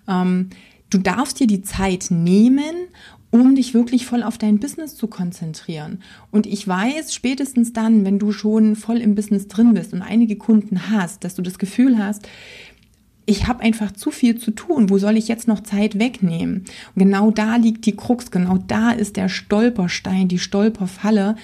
Ähm, 0.07 0.49
du 0.91 0.99
darfst 0.99 1.39
dir 1.39 1.47
die 1.47 1.63
Zeit 1.63 2.07
nehmen, 2.11 2.87
um 3.31 3.55
dich 3.55 3.73
wirklich 3.73 4.05
voll 4.05 4.21
auf 4.21 4.37
dein 4.37 4.59
Business 4.59 4.95
zu 4.95 5.07
konzentrieren. 5.07 6.03
Und 6.29 6.45
ich 6.45 6.67
weiß, 6.67 7.11
spätestens 7.15 7.73
dann, 7.73 8.05
wenn 8.05 8.19
du 8.19 8.31
schon 8.31 8.75
voll 8.75 8.97
im 8.97 9.15
Business 9.15 9.47
drin 9.47 9.73
bist 9.73 9.91
und 9.91 10.03
einige 10.03 10.35
Kunden 10.35 10.91
hast, 10.91 11.23
dass 11.23 11.33
du 11.33 11.41
das 11.41 11.57
Gefühl 11.57 11.97
hast, 11.97 12.27
ich 13.25 13.47
habe 13.47 13.61
einfach 13.61 13.91
zu 13.91 14.11
viel 14.11 14.37
zu 14.37 14.51
tun. 14.51 14.89
Wo 14.89 14.97
soll 14.97 15.17
ich 15.17 15.27
jetzt 15.27 15.47
noch 15.47 15.61
Zeit 15.61 15.97
wegnehmen? 15.99 16.65
Und 16.95 17.03
genau 17.03 17.31
da 17.31 17.55
liegt 17.55 17.85
die 17.85 17.95
Krux, 17.95 18.31
genau 18.31 18.57
da 18.57 18.91
ist 18.91 19.15
der 19.15 19.29
Stolperstein, 19.29 20.27
die 20.27 20.39
Stolperfalle, 20.39 21.35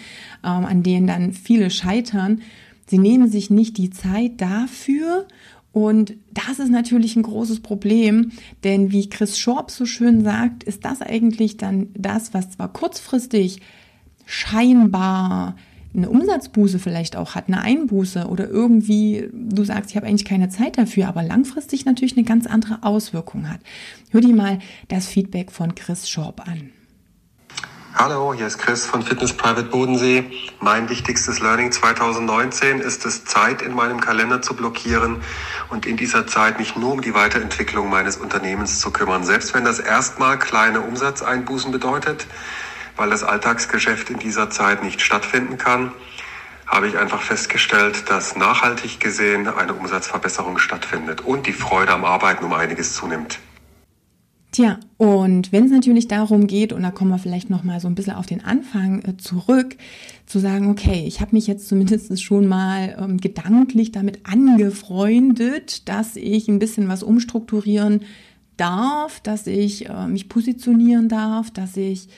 ähm, 0.44 0.66
an 0.66 0.84
denen 0.84 1.08
dann 1.08 1.34
viele 1.34 1.70
scheitern. 1.70 2.42
Sie 2.88 2.98
nehmen 2.98 3.30
sich 3.30 3.50
nicht 3.50 3.78
die 3.78 3.92
Zeit 3.92 4.42
dafür. 4.42 5.26
Und 5.72 6.16
das 6.34 6.60
ist 6.60 6.72
natürlich 6.72 7.16
ein 7.16 7.24
großes 7.24 7.60
Problem, 7.60 8.32
denn 8.64 8.92
wie 8.92 9.08
Chris 9.08 9.38
Schorb 9.38 9.70
so 9.70 9.86
schön 9.86 10.24
sagt, 10.24 10.64
ist 10.64 10.84
das 10.84 11.02
eigentlich 11.02 11.58
dann 11.58 11.90
das, 11.94 12.34
was 12.34 12.50
zwar 12.50 12.74
kurzfristig 12.74 13.62
scheinbar 14.26 15.56
eine 15.94 16.10
Umsatzbuße 16.10 16.80
vielleicht 16.80 17.16
auch 17.16 17.36
hat, 17.36 17.48
eine 17.48 17.62
Einbuße 17.62 18.28
oder 18.28 18.48
irgendwie 18.48 19.30
du 19.34 19.64
sagst, 19.64 19.92
ich 19.92 19.96
habe 19.96 20.06
eigentlich 20.06 20.26
keine 20.26 20.50
Zeit 20.50 20.78
dafür, 20.78 21.08
aber 21.08 21.24
langfristig 21.24 21.86
natürlich 21.86 22.16
eine 22.16 22.26
ganz 22.26 22.46
andere 22.46 22.80
Auswirkung 22.84 23.50
hat. 23.50 23.60
Hör 24.12 24.22
dir 24.22 24.36
mal 24.36 24.60
das 24.88 25.08
Feedback 25.08 25.52
von 25.52 25.76
Chris 25.76 26.10
Schorb 26.10 26.48
an. 26.48 26.72
Hallo, 27.96 28.34
hier 28.36 28.46
ist 28.46 28.60
Chris 28.60 28.86
von 28.86 29.02
Fitness 29.02 29.34
Private 29.34 29.64
Bodensee. 29.64 30.24
Mein 30.62 30.90
wichtigstes 30.90 31.42
Learning 31.42 31.72
2019 31.72 32.80
ist 32.80 33.04
es, 33.06 33.26
Zeit 33.26 33.64
in 33.64 33.74
meinem 33.74 34.00
Kalender 34.00 34.42
zu 34.44 34.54
blockieren 34.54 35.18
und 35.70 35.88
in 35.88 35.98
dieser 35.98 36.28
Zeit 36.28 36.60
mich 36.60 36.76
nur 36.76 36.94
um 36.94 37.02
die 37.02 37.16
Weiterentwicklung 37.16 37.90
meines 37.90 38.16
Unternehmens 38.16 38.80
zu 38.80 38.92
kümmern. 38.92 39.24
Selbst 39.24 39.56
wenn 39.56 39.66
das 39.66 39.80
erstmal 39.80 40.38
kleine 40.38 40.82
Umsatzeinbußen 40.82 41.72
bedeutet, 41.72 42.28
weil 43.00 43.10
das 43.10 43.24
Alltagsgeschäft 43.24 44.10
in 44.10 44.20
dieser 44.20 44.50
Zeit 44.50 44.84
nicht 44.84 45.02
stattfinden 45.02 45.58
kann, 45.58 45.92
habe 46.68 46.88
ich 46.88 46.98
einfach 46.98 47.22
festgestellt, 47.22 48.10
dass 48.10 48.36
nachhaltig 48.36 49.00
gesehen 49.00 49.48
eine 49.48 49.74
Umsatzverbesserung 49.74 50.60
stattfindet 50.60 51.22
und 51.22 51.48
die 51.48 51.54
Freude 51.54 51.94
am 51.94 52.06
Arbeiten 52.06 52.46
um 52.46 52.54
einiges 52.54 52.94
zunimmt. 52.94 53.40
Tja, 54.52 54.80
und 54.98 55.52
wenn 55.52 55.66
es 55.66 55.72
natürlich 55.72 56.08
darum 56.08 56.48
geht, 56.48 56.74
und 56.74 56.82
da 56.82 56.92
kommen 56.92 57.12
wir 57.12 57.20
vielleicht 57.20 57.50
noch 57.50 57.64
mal 57.64 57.80
so 57.80 57.88
ein 57.88 57.96
bisschen 57.96 58.16
auf 58.16 58.26
den 58.26 58.44
Anfang 58.44 59.04
äh, 59.04 59.16
zurück, 59.18 59.78
zu 60.26 60.40
sagen, 60.40 60.70
okay, 60.70 61.06
ich 61.08 61.22
habe 61.22 61.36
mich 61.36 61.48
jetzt 61.48 61.68
zumindest 61.68 62.22
schon 62.22 62.48
mal 62.48 62.98
ähm, 63.00 63.18
gedanklich 63.18 63.92
damit 63.92 64.22
angefreundet, 64.26 65.88
dass 65.88 66.16
ich 66.16 66.48
ein 66.48 66.60
bisschen 66.60 66.88
was 66.88 67.04
umstrukturieren 67.04 68.02
darf, 68.58 69.20
dass 69.22 69.48
ich 69.48 69.88
äh, 69.88 70.08
mich 70.08 70.30
positionieren 70.30 71.10
darf, 71.10 71.52
dass 71.52 71.78
ich 71.78 72.10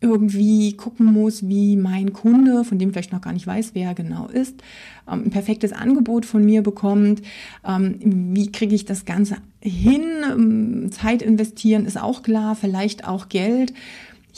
irgendwie 0.00 0.74
gucken 0.74 1.06
muss, 1.06 1.48
wie 1.48 1.76
mein 1.76 2.12
Kunde, 2.12 2.64
von 2.64 2.78
dem 2.78 2.92
vielleicht 2.92 3.12
noch 3.12 3.20
gar 3.20 3.32
nicht 3.32 3.46
weiß, 3.46 3.70
wer 3.74 3.88
er 3.88 3.94
genau 3.94 4.26
ist, 4.28 4.62
ähm, 5.10 5.24
ein 5.24 5.30
perfektes 5.30 5.72
Angebot 5.72 6.26
von 6.26 6.44
mir 6.44 6.62
bekommt. 6.62 7.22
Ähm, 7.66 7.98
wie 8.34 8.52
kriege 8.52 8.74
ich 8.74 8.84
das 8.84 9.04
Ganze 9.04 9.36
hin? 9.60 10.04
Ähm, 10.30 10.92
Zeit 10.92 11.22
investieren 11.22 11.86
ist 11.86 12.00
auch 12.00 12.22
klar, 12.22 12.54
vielleicht 12.54 13.06
auch 13.06 13.28
Geld. 13.28 13.72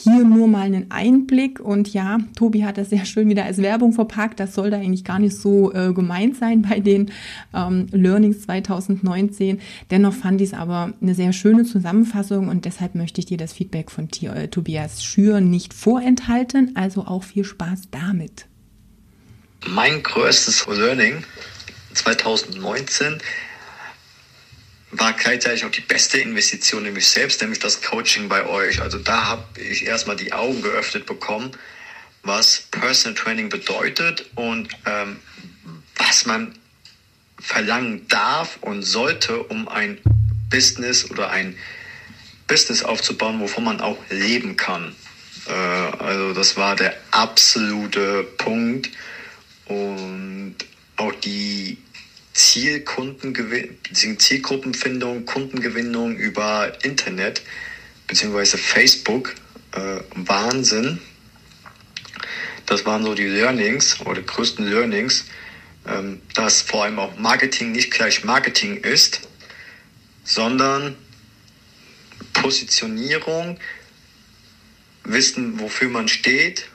Hier 0.01 0.23
nur 0.23 0.47
mal 0.47 0.61
einen 0.61 0.91
Einblick 0.91 1.59
und 1.59 1.93
ja, 1.93 2.19
Tobi 2.37 2.63
hat 2.63 2.77
das 2.77 2.89
sehr 2.89 3.03
schön 3.03 3.27
wieder 3.27 3.43
als 3.43 3.57
Werbung 3.57 3.91
verpackt. 3.91 4.39
Das 4.39 4.53
soll 4.53 4.69
da 4.69 4.77
eigentlich 4.77 5.03
gar 5.03 5.19
nicht 5.19 5.35
so 5.35 5.73
äh, 5.73 5.91
gemeint 5.91 6.37
sein 6.37 6.61
bei 6.61 6.79
den 6.79 7.11
ähm, 7.53 7.87
Learnings 7.91 8.43
2019. 8.43 9.59
Dennoch 9.91 10.13
fand 10.13 10.39
ich 10.39 10.51
es 10.51 10.53
aber 10.53 10.93
eine 11.01 11.15
sehr 11.15 11.33
schöne 11.33 11.65
Zusammenfassung 11.65 12.47
und 12.47 12.63
deshalb 12.63 12.95
möchte 12.95 13.19
ich 13.19 13.25
dir 13.25 13.35
das 13.35 13.51
Feedback 13.51 13.91
von 13.91 14.07
T 14.07 14.27
äh, 14.27 14.47
Tobias 14.47 15.03
Schür 15.03 15.41
nicht 15.41 15.73
vorenthalten. 15.73 16.77
Also 16.77 17.01
auch 17.01 17.23
viel 17.23 17.43
Spaß 17.43 17.89
damit. 17.91 18.45
Mein 19.67 20.01
größtes 20.01 20.65
Learning 20.67 21.25
2019 21.93 23.17
war 24.91 25.13
gleichzeitig 25.13 25.65
auch 25.65 25.71
die 25.71 25.81
beste 25.81 26.19
Investition 26.19 26.85
in 26.85 26.93
mich 26.93 27.07
selbst, 27.07 27.41
nämlich 27.41 27.59
das 27.59 27.81
Coaching 27.81 28.27
bei 28.27 28.45
euch. 28.45 28.81
Also 28.81 28.97
da 28.97 29.27
habe 29.27 29.45
ich 29.59 29.85
erstmal 29.85 30.15
die 30.15 30.33
Augen 30.33 30.61
geöffnet 30.61 31.05
bekommen, 31.05 31.51
was 32.23 32.67
Personal 32.71 33.15
Training 33.15 33.49
bedeutet 33.49 34.25
und 34.35 34.69
ähm, 34.85 35.19
was 35.95 36.25
man 36.25 36.57
verlangen 37.39 38.07
darf 38.07 38.57
und 38.61 38.83
sollte, 38.83 39.43
um 39.43 39.67
ein 39.67 39.99
Business 40.49 41.09
oder 41.09 41.29
ein 41.29 41.55
Business 42.47 42.83
aufzubauen, 42.83 43.39
wovon 43.39 43.63
man 43.63 43.81
auch 43.81 43.97
leben 44.09 44.57
kann. 44.57 44.95
Äh, 45.47 45.51
also 45.51 46.33
das 46.33 46.57
war 46.57 46.75
der 46.75 46.95
absolute 47.11 48.23
Punkt 48.37 48.89
und 49.65 50.55
auch 50.97 51.13
die 51.13 51.77
Zielgruppenfindung, 52.33 55.25
Kundengewinnung 55.25 56.15
über 56.15 56.83
Internet 56.83 57.41
bzw. 58.07 58.57
Facebook. 58.57 59.35
Äh, 59.71 60.01
Wahnsinn. 60.15 60.99
Das 62.65 62.85
waren 62.85 63.03
so 63.03 63.13
die 63.13 63.25
Learnings 63.25 63.99
oder 64.01 64.21
die 64.21 64.25
größten 64.25 64.65
Learnings, 64.65 65.25
ähm, 65.87 66.21
dass 66.33 66.61
vor 66.61 66.83
allem 66.83 66.99
auch 66.99 67.17
Marketing 67.17 67.71
nicht 67.71 67.91
gleich 67.91 68.23
Marketing 68.23 68.77
ist, 68.77 69.21
sondern 70.23 70.95
Positionierung, 72.33 73.59
wissen, 75.03 75.59
wofür 75.59 75.89
man 75.89 76.07
steht. 76.07 76.67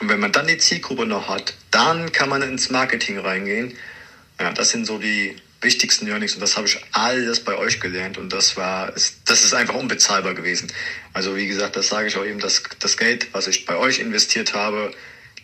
Und 0.00 0.08
wenn 0.08 0.20
man 0.20 0.32
dann 0.32 0.46
die 0.46 0.58
Zielgruppe 0.58 1.06
noch 1.06 1.28
hat, 1.28 1.54
dann 1.70 2.12
kann 2.12 2.28
man 2.28 2.42
ins 2.42 2.70
Marketing 2.70 3.18
reingehen 3.18 3.74
ja, 4.38 4.52
das 4.52 4.70
sind 4.70 4.86
so 4.86 4.98
die 4.98 5.36
wichtigsten 5.60 6.06
Learnings 6.06 6.34
und 6.34 6.40
das 6.40 6.56
habe 6.56 6.66
ich 6.66 6.78
alles 6.92 7.40
bei 7.40 7.56
euch 7.56 7.80
gelernt 7.80 8.18
und 8.18 8.32
das 8.32 8.56
war, 8.56 8.92
das 8.92 9.44
ist 9.44 9.54
einfach 9.54 9.74
unbezahlbar 9.74 10.34
gewesen. 10.34 10.70
Also 11.12 11.36
wie 11.36 11.46
gesagt, 11.46 11.76
das 11.76 11.88
sage 11.88 12.08
ich 12.08 12.16
auch 12.16 12.24
eben, 12.24 12.38
das, 12.38 12.62
das 12.78 12.96
Geld, 12.96 13.28
was 13.32 13.46
ich 13.46 13.64
bei 13.64 13.76
euch 13.76 13.98
investiert 13.98 14.54
habe, 14.54 14.92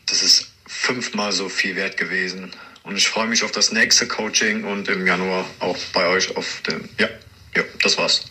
das 0.06 0.22
ist 0.22 0.50
fünfmal 0.66 1.32
so 1.32 1.48
viel 1.48 1.74
wert 1.74 1.96
gewesen. 1.96 2.50
Und 2.82 2.96
ich 2.96 3.08
freue 3.08 3.26
mich 3.26 3.42
auf 3.44 3.52
das 3.52 3.72
nächste 3.72 4.06
Coaching 4.06 4.64
und 4.64 4.88
im 4.88 5.06
Januar 5.06 5.44
auch 5.58 5.76
bei 5.92 6.06
euch 6.06 6.36
auf 6.36 6.62
dem, 6.62 6.88
ja, 6.98 7.08
ja, 7.54 7.62
das 7.82 7.98
war's. 7.98 8.24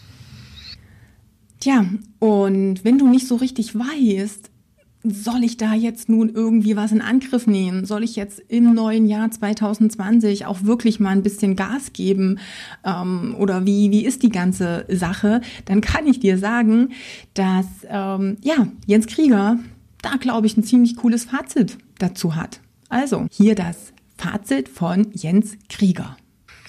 Tja, 1.59 1.85
und 2.19 2.83
wenn 2.83 2.97
du 2.97 3.07
nicht 3.07 3.27
so 3.27 3.35
richtig 3.35 3.75
weißt, 3.75 4.48
soll 5.03 5.43
ich 5.43 5.57
da 5.57 5.73
jetzt 5.73 6.09
nun 6.09 6.29
irgendwie 6.29 6.75
was 6.75 6.91
in 6.91 7.01
Angriff 7.01 7.47
nehmen? 7.47 7.85
Soll 7.85 8.03
ich 8.03 8.15
jetzt 8.15 8.41
im 8.47 8.73
neuen 8.73 9.05
Jahr 9.05 9.31
2020 9.31 10.45
auch 10.45 10.63
wirklich 10.63 10.99
mal 10.99 11.11
ein 11.11 11.23
bisschen 11.23 11.55
Gas 11.55 11.93
geben? 11.93 12.39
Ähm, 12.83 13.35
oder 13.37 13.65
wie, 13.65 13.91
wie 13.91 14.05
ist 14.05 14.23
die 14.23 14.29
ganze 14.29 14.85
Sache? 14.89 15.41
Dann 15.65 15.81
kann 15.81 16.05
ich 16.05 16.19
dir 16.19 16.37
sagen, 16.37 16.89
dass 17.33 17.65
ähm, 17.87 18.37
ja, 18.41 18.67
Jens 18.85 19.07
Krieger 19.07 19.59
da, 20.01 20.11
glaube 20.19 20.47
ich, 20.47 20.57
ein 20.57 20.63
ziemlich 20.63 20.95
cooles 20.95 21.25
Fazit 21.25 21.77
dazu 21.97 22.35
hat. 22.35 22.59
Also, 22.89 23.27
hier 23.31 23.55
das 23.55 23.93
Fazit 24.17 24.67
von 24.67 25.07
Jens 25.13 25.57
Krieger. 25.69 26.17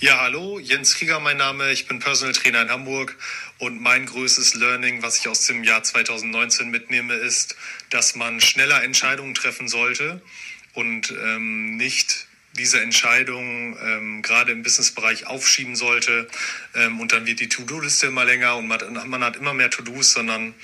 Ja, 0.02 0.18
hallo, 0.22 0.58
Jens 0.58 0.94
Krieger 0.94 1.20
mein 1.20 1.36
Name. 1.36 1.72
Ich 1.72 1.86
bin 1.86 1.98
Personal 1.98 2.32
Trainer 2.32 2.62
in 2.62 2.70
Hamburg 2.70 3.18
und 3.58 3.82
mein 3.82 4.06
größtes 4.06 4.54
Learning, 4.54 5.02
was 5.02 5.18
ich 5.18 5.28
aus 5.28 5.46
dem 5.46 5.62
Jahr 5.62 5.82
2019 5.82 6.70
mitnehme, 6.70 7.12
ist, 7.12 7.54
dass 7.90 8.14
man 8.14 8.40
schneller 8.40 8.82
Entscheidungen 8.82 9.34
treffen 9.34 9.68
sollte 9.68 10.22
und 10.72 11.10
ähm, 11.10 11.76
nicht 11.76 12.28
diese 12.56 12.80
Entscheidung 12.80 13.76
ähm, 13.78 14.22
gerade 14.22 14.52
im 14.52 14.62
Businessbereich 14.62 15.26
aufschieben 15.26 15.76
sollte 15.76 16.28
ähm, 16.74 16.98
und 16.98 17.12
dann 17.12 17.26
wird 17.26 17.40
die 17.40 17.50
To-Do-Liste 17.50 18.06
immer 18.06 18.24
länger 18.24 18.56
und 18.56 18.68
man, 18.68 19.06
man, 19.06 19.22
hat 19.22 19.36
immer 19.36 19.52
mehr 19.52 19.68
To-Dos, 19.68 20.12
sondern 20.12 20.54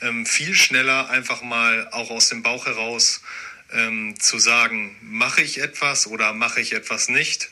ähm, 0.00 0.24
viel 0.24 0.54
schneller 0.54 1.10
einfach 1.10 1.42
mal 1.42 1.86
auch 1.92 2.08
aus 2.08 2.30
dem 2.30 2.42
Bauch 2.42 2.64
heraus 2.64 3.20
ähm, 3.74 4.18
zu 4.18 4.38
sagen, 4.38 4.96
mache 5.02 5.42
ich 5.42 5.60
etwas 5.60 6.06
oder 6.06 6.32
mache 6.32 6.62
ich 6.62 6.72
etwas 6.72 7.10
nicht 7.10 7.50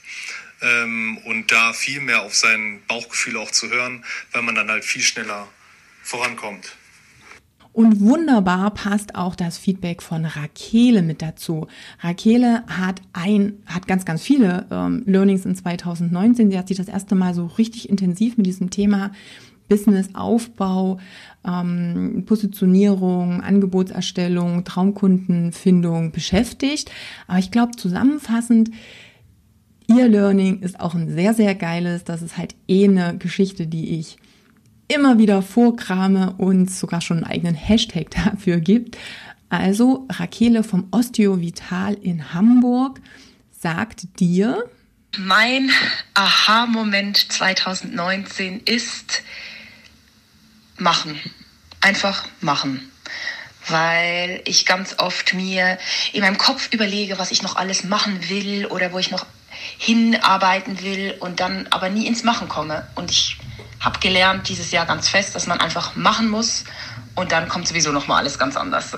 ähm, 0.62 1.18
und 1.24 1.50
da 1.52 1.72
viel 1.72 2.00
mehr 2.00 2.22
auf 2.22 2.34
sein 2.34 2.80
Bauchgefühl 2.88 3.36
auch 3.36 3.50
zu 3.50 3.70
hören, 3.70 4.04
weil 4.32 4.42
man 4.42 4.54
dann 4.54 4.68
halt 4.68 4.84
viel 4.84 5.02
schneller 5.02 5.48
vorankommt. 6.02 6.76
Und 7.74 7.98
wunderbar 7.98 8.72
passt 8.72 9.16
auch 9.16 9.34
das 9.34 9.58
Feedback 9.58 10.00
von 10.00 10.24
Rakele 10.24 11.02
mit 11.02 11.20
dazu. 11.20 11.66
Rakele 11.98 12.64
hat 12.68 13.02
ein, 13.12 13.64
hat 13.66 13.88
ganz, 13.88 14.04
ganz 14.04 14.22
viele 14.22 14.66
ähm, 14.70 15.02
Learnings 15.06 15.44
in 15.44 15.56
2019. 15.56 16.52
Sie 16.52 16.58
hat 16.58 16.68
sich 16.68 16.76
das 16.76 16.86
erste 16.86 17.16
Mal 17.16 17.34
so 17.34 17.46
richtig 17.46 17.88
intensiv 17.88 18.36
mit 18.36 18.46
diesem 18.46 18.70
Thema 18.70 19.10
Businessaufbau, 19.68 21.00
ähm, 21.44 22.22
Positionierung, 22.26 23.40
Angebotserstellung, 23.40 24.64
Traumkundenfindung 24.64 26.12
beschäftigt. 26.12 26.92
Aber 27.26 27.40
ich 27.40 27.50
glaube, 27.50 27.76
zusammenfassend, 27.76 28.70
Ihr 29.86 30.08
Learning 30.08 30.60
ist 30.60 30.80
auch 30.80 30.94
ein 30.94 31.12
sehr, 31.12 31.34
sehr 31.34 31.54
geiles. 31.54 32.04
Das 32.04 32.22
ist 32.22 32.36
halt 32.36 32.54
eh 32.68 32.84
eine 32.84 33.18
Geschichte, 33.18 33.66
die 33.66 33.98
ich 33.98 34.16
immer 34.88 35.18
wieder 35.18 35.42
vorkrame 35.42 36.34
und 36.38 36.70
sogar 36.70 37.00
schon 37.00 37.18
einen 37.18 37.26
eigenen 37.26 37.54
Hashtag 37.54 38.10
dafür 38.24 38.60
gibt. 38.60 38.96
Also 39.48 40.06
Rakele 40.10 40.64
vom 40.64 40.88
Osteovital 40.90 41.94
in 41.94 42.34
Hamburg 42.34 43.00
sagt 43.52 44.20
dir, 44.20 44.64
mein 45.16 45.70
Aha-Moment 46.14 47.32
2019 47.32 48.60
ist 48.64 49.22
machen. 50.76 51.20
Einfach 51.80 52.26
machen. 52.40 52.90
Weil 53.68 54.42
ich 54.44 54.66
ganz 54.66 54.98
oft 54.98 55.34
mir 55.34 55.78
in 56.12 56.20
meinem 56.20 56.36
Kopf 56.36 56.72
überlege, 56.72 57.18
was 57.18 57.30
ich 57.30 57.42
noch 57.42 57.56
alles 57.56 57.84
machen 57.84 58.28
will 58.28 58.66
oder 58.66 58.92
wo 58.92 58.98
ich 58.98 59.10
noch 59.10 59.24
hinarbeiten 59.78 60.82
will 60.82 61.14
und 61.20 61.40
dann 61.40 61.66
aber 61.70 61.88
nie 61.88 62.06
ins 62.06 62.24
Machen 62.24 62.48
komme. 62.48 62.86
Und 62.94 63.10
ich 63.10 63.38
habe 63.80 63.98
gelernt 64.00 64.48
dieses 64.48 64.70
Jahr 64.70 64.86
ganz 64.86 65.08
fest, 65.08 65.34
dass 65.34 65.46
man 65.46 65.60
einfach 65.60 65.96
machen 65.96 66.28
muss 66.30 66.64
und 67.14 67.32
dann 67.32 67.48
kommt 67.48 67.68
sowieso 67.68 67.92
noch 67.92 68.08
mal 68.08 68.18
alles 68.18 68.38
ganz 68.38 68.56
anders. 68.56 68.96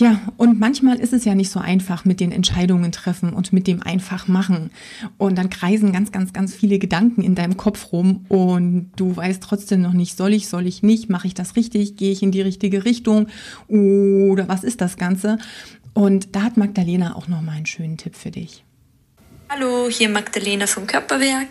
Ja, 0.00 0.20
und 0.36 0.60
manchmal 0.60 1.00
ist 1.00 1.12
es 1.12 1.24
ja 1.24 1.34
nicht 1.34 1.50
so 1.50 1.58
einfach 1.58 2.04
mit 2.04 2.20
den 2.20 2.30
Entscheidungen 2.30 2.92
treffen 2.92 3.32
und 3.32 3.52
mit 3.52 3.66
dem 3.66 3.82
einfach 3.82 4.28
machen. 4.28 4.70
Und 5.16 5.36
dann 5.36 5.50
kreisen 5.50 5.92
ganz, 5.92 6.12
ganz, 6.12 6.32
ganz 6.32 6.54
viele 6.54 6.78
Gedanken 6.78 7.22
in 7.22 7.34
deinem 7.34 7.56
Kopf 7.56 7.90
rum 7.90 8.24
und 8.28 8.92
du 8.94 9.16
weißt 9.16 9.42
trotzdem 9.42 9.82
noch 9.82 9.94
nicht, 9.94 10.16
soll 10.16 10.34
ich, 10.34 10.46
soll 10.46 10.68
ich 10.68 10.84
nicht, 10.84 11.10
mache 11.10 11.26
ich 11.26 11.34
das 11.34 11.56
richtig, 11.56 11.96
gehe 11.96 12.12
ich 12.12 12.22
in 12.22 12.30
die 12.30 12.42
richtige 12.42 12.84
Richtung 12.84 13.26
oder 13.66 14.46
was 14.46 14.62
ist 14.62 14.80
das 14.80 14.98
Ganze? 14.98 15.38
Und 15.94 16.36
da 16.36 16.42
hat 16.42 16.56
Magdalena 16.56 17.16
auch 17.16 17.26
noch 17.26 17.42
mal 17.42 17.56
einen 17.56 17.66
schönen 17.66 17.96
Tipp 17.96 18.14
für 18.14 18.30
dich. 18.30 18.62
Hallo, 19.50 19.88
hier 19.88 20.10
Magdalena 20.10 20.66
vom 20.66 20.86
Körperwerk. 20.86 21.48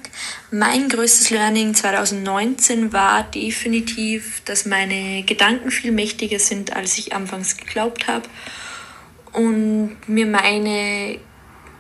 Mein 0.52 0.88
größtes 0.88 1.32
Learning 1.32 1.74
2019 1.74 2.94
war 2.94 3.24
definitiv, 3.24 4.44
dass 4.46 4.68
meine 4.68 5.24
Gedanken 5.24 5.72
viel 5.72 5.92
mächtiger 5.92 6.38
sind, 6.38 6.76
als 6.76 7.00
ich 7.00 7.14
anfangs 7.14 7.58
geglaubt 7.58 8.08
habe 8.08 8.30
und 9.34 9.98
mir 10.06 10.28
meine 10.28 11.18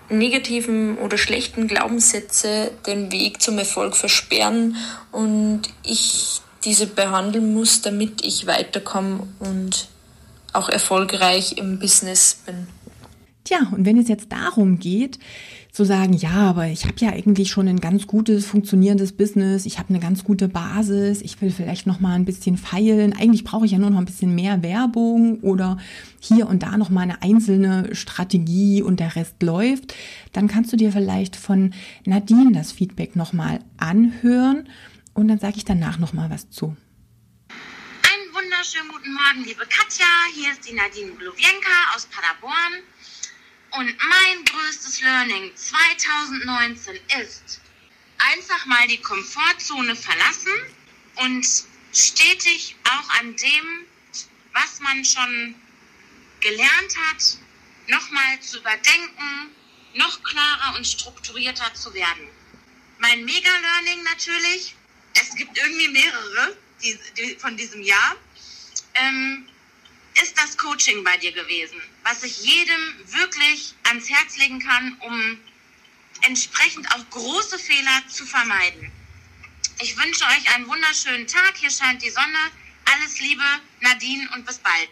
negativen 0.09 0.97
oder 0.97 1.19
schlechten 1.19 1.67
Glaubenssätze 1.67 2.71
den 2.87 3.11
Weg 3.11 3.39
zum 3.39 3.59
Erfolg 3.59 3.95
versperren 3.95 4.75
und 5.11 5.69
ich 5.83 6.41
diese 6.63 6.87
behandeln 6.87 7.53
muss, 7.53 7.83
damit 7.83 8.25
ich 8.25 8.47
weiterkomme 8.47 9.27
und 9.37 9.87
auch 10.51 10.67
erfolgreich 10.67 11.57
im 11.57 11.77
Business 11.77 12.41
bin. 12.43 12.67
Tja, 13.47 13.59
und 13.71 13.85
wenn 13.85 13.97
es 13.97 14.09
jetzt 14.09 14.29
darum 14.33 14.77
geht, 14.77 15.19
zu 15.71 15.85
sagen, 15.85 16.11
ja, 16.11 16.33
aber 16.33 16.67
ich 16.67 16.83
habe 16.83 16.95
ja 16.97 17.11
eigentlich 17.11 17.49
schon 17.49 17.69
ein 17.69 17.79
ganz 17.79 18.05
gutes 18.05 18.45
funktionierendes 18.45 19.13
Business, 19.15 19.65
ich 19.65 19.79
habe 19.79 19.87
eine 19.87 20.01
ganz 20.01 20.25
gute 20.25 20.49
Basis, 20.49 21.21
ich 21.21 21.39
will 21.41 21.49
vielleicht 21.51 21.87
noch 21.87 22.01
mal 22.01 22.15
ein 22.15 22.25
bisschen 22.25 22.57
feilen, 22.57 23.13
eigentlich 23.13 23.45
brauche 23.45 23.65
ich 23.65 23.71
ja 23.71 23.77
nur 23.77 23.89
noch 23.89 23.99
ein 23.99 24.05
bisschen 24.05 24.35
mehr 24.35 24.63
Werbung 24.63 25.39
oder 25.43 25.77
hier 26.19 26.49
und 26.49 26.61
da 26.61 26.75
noch 26.75 26.89
mal 26.89 27.03
eine 27.03 27.21
einzelne 27.21 27.95
Strategie 27.95 28.81
und 28.81 28.99
der 28.99 29.15
Rest 29.15 29.41
läuft, 29.41 29.95
dann 30.33 30.49
kannst 30.49 30.73
du 30.73 30.75
dir 30.75 30.91
vielleicht 30.91 31.37
von 31.37 31.73
Nadine 32.03 32.51
das 32.51 32.73
Feedback 32.73 33.15
noch 33.15 33.31
mal 33.31 33.59
anhören 33.77 34.67
und 35.13 35.29
dann 35.29 35.39
sage 35.39 35.55
ich 35.55 35.63
danach 35.63 35.99
noch 35.99 36.11
mal 36.11 36.29
was 36.29 36.49
zu. 36.49 36.75
Einen 37.47 38.33
wunderschönen 38.33 38.89
guten 38.89 39.13
Morgen, 39.13 39.47
liebe 39.47 39.63
Katja, 39.69 40.05
hier 40.35 40.51
ist 40.51 40.69
die 40.69 40.73
Nadine 40.73 41.11
Gluwienka 41.17 41.95
aus 41.95 42.07
Paderborn. 42.07 42.83
Und 43.71 43.97
mein 43.97 44.45
größtes 44.45 45.01
Learning 45.01 45.55
2019 45.55 46.99
ist, 47.21 47.61
einfach 48.17 48.65
mal 48.65 48.87
die 48.87 49.01
Komfortzone 49.01 49.95
verlassen 49.95 50.53
und 51.15 51.45
stetig 51.93 52.75
auch 52.83 53.09
an 53.19 53.35
dem, 53.35 53.85
was 54.53 54.79
man 54.79 55.03
schon 55.05 55.55
gelernt 56.39 56.97
hat, 57.09 57.37
nochmal 57.87 58.39
zu 58.41 58.59
überdenken, 58.59 59.55
noch 59.95 60.23
klarer 60.23 60.75
und 60.75 60.85
strukturierter 60.85 61.73
zu 61.73 61.93
werden. 61.93 62.27
Mein 62.99 63.25
Mega-Learning 63.25 64.03
natürlich, 64.03 64.75
es 65.13 65.35
gibt 65.35 65.57
irgendwie 65.57 65.87
mehrere 65.89 66.57
die, 66.81 66.99
die, 67.17 67.35
von 67.35 67.57
diesem 67.57 67.81
Jahr. 67.81 68.15
Ähm, 68.95 69.47
ist 70.21 70.37
das 70.37 70.57
Coaching 70.57 71.03
bei 71.03 71.17
dir 71.17 71.31
gewesen, 71.31 71.81
was 72.03 72.23
ich 72.23 72.43
jedem 72.43 72.95
wirklich 73.05 73.73
ans 73.83 74.09
Herz 74.09 74.37
legen 74.37 74.59
kann, 74.59 74.97
um 75.01 75.39
entsprechend 76.21 76.89
auch 76.93 77.09
große 77.09 77.59
Fehler 77.59 78.01
zu 78.07 78.25
vermeiden. 78.25 78.91
Ich 79.81 79.97
wünsche 79.97 80.23
euch 80.25 80.55
einen 80.55 80.67
wunderschönen 80.67 81.27
Tag. 81.27 81.53
Hier 81.57 81.69
scheint 81.69 82.03
die 82.03 82.09
Sonne. 82.09 82.51
Alles 82.85 83.19
Liebe, 83.19 83.43
Nadine 83.81 84.27
und 84.35 84.45
bis 84.45 84.57
bald. 84.57 84.89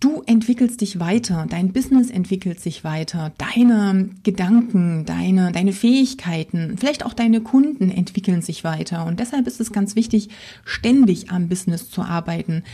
Du 0.00 0.22
entwickelst 0.22 0.80
dich 0.80 0.98
weiter, 0.98 1.46
dein 1.48 1.74
Business 1.74 2.08
entwickelt 2.08 2.58
sich 2.58 2.84
weiter, 2.84 3.34
deine 3.36 4.08
Gedanken, 4.22 5.04
deine, 5.04 5.52
deine 5.52 5.74
Fähigkeiten, 5.74 6.78
vielleicht 6.78 7.04
auch 7.04 7.12
deine 7.12 7.42
Kunden 7.42 7.90
entwickeln 7.90 8.40
sich 8.40 8.64
weiter. 8.64 9.04
Und 9.04 9.20
deshalb 9.20 9.46
ist 9.46 9.60
es 9.60 9.72
ganz 9.72 9.96
wichtig, 9.96 10.30
ständig 10.64 11.30
am 11.30 11.50
Business 11.50 11.90
zu 11.90 12.00
arbeiten. 12.00 12.64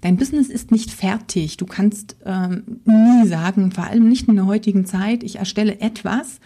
Dein 0.00 0.16
Business 0.16 0.48
ist 0.48 0.70
nicht 0.70 0.90
fertig. 0.90 1.56
Du 1.56 1.66
kannst 1.66 2.16
ähm, 2.24 2.80
nie 2.84 3.26
sagen, 3.26 3.70
vor 3.72 3.84
allem 3.84 4.08
nicht 4.08 4.28
in 4.28 4.36
der 4.36 4.46
heutigen 4.46 4.86
Zeit, 4.86 5.22
ich 5.22 5.36
erstelle 5.36 5.80
etwas 5.80 6.40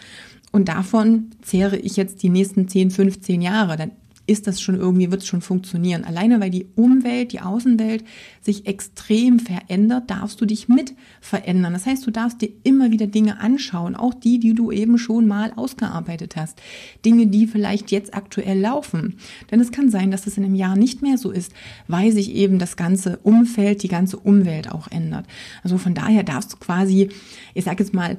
und 0.51 0.67
davon 0.67 1.31
zehre 1.41 1.77
ich 1.77 1.95
jetzt 1.95 2.23
die 2.23 2.29
nächsten 2.29 2.67
10, 2.67 2.91
15 2.91 3.41
Jahre. 3.41 3.77
Dann 3.77 3.91
ist 4.27 4.47
das 4.47 4.61
schon 4.61 4.75
irgendwie, 4.75 5.11
wird 5.11 5.21
es 5.21 5.27
schon 5.27 5.41
funktionieren. 5.41 6.03
Alleine 6.03 6.39
weil 6.39 6.49
die 6.49 6.67
Umwelt, 6.75 7.31
die 7.31 7.41
Außenwelt 7.41 8.03
sich 8.41 8.65
extrem 8.65 9.39
verändert, 9.39 10.09
darfst 10.09 10.41
du 10.41 10.45
dich 10.45 10.67
mit 10.67 10.93
verändern. 11.21 11.73
Das 11.73 11.85
heißt, 11.85 12.05
du 12.05 12.11
darfst 12.11 12.41
dir 12.41 12.49
immer 12.63 12.91
wieder 12.91 13.07
Dinge 13.07 13.39
anschauen, 13.39 13.95
auch 13.95 14.13
die, 14.13 14.39
die 14.39 14.53
du 14.53 14.71
eben 14.71 14.97
schon 14.97 15.27
mal 15.27 15.53
ausgearbeitet 15.55 16.35
hast. 16.35 16.61
Dinge, 17.05 17.27
die 17.27 17.47
vielleicht 17.47 17.91
jetzt 17.91 18.13
aktuell 18.13 18.59
laufen. 18.59 19.17
Denn 19.51 19.59
es 19.59 19.71
kann 19.71 19.89
sein, 19.89 20.11
dass 20.11 20.27
es 20.27 20.37
in 20.37 20.43
einem 20.43 20.55
Jahr 20.55 20.75
nicht 20.75 21.01
mehr 21.01 21.17
so 21.17 21.31
ist, 21.31 21.53
weil 21.87 22.11
sich 22.11 22.33
eben 22.33 22.59
das 22.59 22.75
ganze 22.75 23.17
Umfeld, 23.17 23.83
die 23.83 23.87
ganze 23.87 24.17
Umwelt 24.17 24.71
auch 24.71 24.89
ändert. 24.89 25.25
Also 25.63 25.77
von 25.77 25.93
daher 25.93 26.23
darfst 26.23 26.53
du 26.53 26.57
quasi, 26.57 27.09
ich 27.53 27.63
sage 27.63 27.83
jetzt 27.83 27.93
mal, 27.93 28.17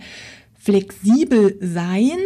flexibel 0.67 1.57
sein 1.61 2.19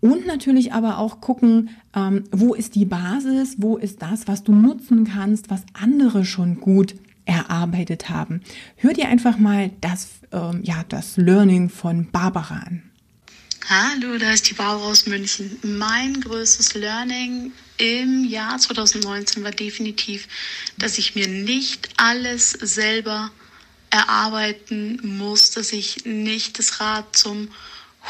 und 0.00 0.26
natürlich 0.26 0.74
aber 0.74 0.98
auch 0.98 1.22
gucken, 1.22 1.70
ähm, 1.94 2.24
wo 2.30 2.52
ist 2.52 2.74
die 2.74 2.84
Basis, 2.84 3.54
wo 3.56 3.78
ist 3.78 4.02
das, 4.02 4.28
was 4.28 4.44
du 4.44 4.52
nutzen 4.52 5.04
kannst, 5.04 5.48
was 5.48 5.62
andere 5.72 6.26
schon 6.26 6.60
gut 6.60 6.94
erarbeitet 7.24 8.10
haben. 8.10 8.42
Hör 8.76 8.92
dir 8.92 9.08
einfach 9.08 9.38
mal 9.38 9.70
das, 9.80 10.08
ähm, 10.30 10.60
ja, 10.62 10.84
das 10.90 11.16
Learning 11.16 11.70
von 11.70 12.10
Barbara 12.10 12.64
an. 12.66 12.82
Hallo, 13.66 14.18
da 14.18 14.30
ist 14.30 14.50
die 14.50 14.54
Barbara 14.54 14.90
aus 14.90 15.06
München. 15.06 15.56
Mein 15.62 16.20
größtes 16.20 16.74
Learning 16.74 17.50
im 17.78 18.26
Jahr 18.26 18.58
2019 18.58 19.42
war 19.42 19.52
definitiv, 19.52 20.28
dass 20.76 20.98
ich 20.98 21.14
mir 21.14 21.28
nicht 21.28 21.88
alles 21.96 22.50
selber 22.50 23.30
erarbeiten 23.88 25.00
muss, 25.02 25.50
dass 25.52 25.72
ich 25.72 26.04
nicht 26.04 26.58
das 26.58 26.78
Rad 26.80 27.16
zum 27.16 27.48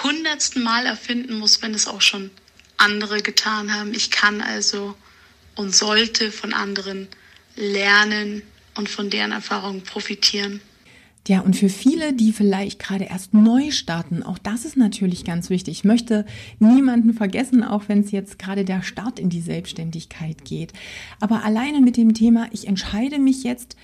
hundertsten 0.03 0.63
Mal 0.63 0.87
erfinden 0.87 1.39
muss, 1.39 1.63
wenn 1.63 1.75
es 1.75 1.87
auch 1.87 2.01
schon 2.01 2.31
andere 2.77 3.23
getan 3.23 3.73
haben. 3.75 3.95
Ich 3.95 4.11
kann 4.11 4.41
also 4.41 4.95
und 5.55 5.75
sollte 5.75 6.31
von 6.31 6.53
anderen 6.53 7.09
lernen 7.57 8.43
und 8.77 8.89
von 8.89 9.11
deren 9.11 9.33
Erfahrungen 9.33 9.83
profitieren. 9.83 10.61
Ja, 11.29 11.41
und 11.41 11.57
für 11.57 11.69
viele, 11.69 12.13
die 12.13 12.33
vielleicht 12.33 12.79
gerade 12.79 13.05
erst 13.05 13.35
neu 13.35 13.73
starten, 13.73 14.23
auch 14.23 14.39
das 14.39 14.65
ist 14.65 14.77
natürlich 14.77 15.25
ganz 15.25 15.51
wichtig. 15.51 15.79
Ich 15.79 15.85
möchte 15.85 16.25
niemanden 16.61 17.15
vergessen, 17.15 17.65
auch 17.65 17.89
wenn 17.89 18.01
es 18.01 18.13
jetzt 18.13 18.39
gerade 18.39 18.65
der 18.65 18.83
Start 18.83 19.19
in 19.19 19.29
die 19.29 19.41
Selbstständigkeit 19.41 20.45
geht. 20.45 20.73
Aber 21.19 21.43
alleine 21.43 21.81
mit 21.81 21.97
dem 21.97 22.15
Thema, 22.15 22.47
ich 22.53 22.69
entscheide 22.69 23.19
mich 23.19 23.43
jetzt 23.43 23.77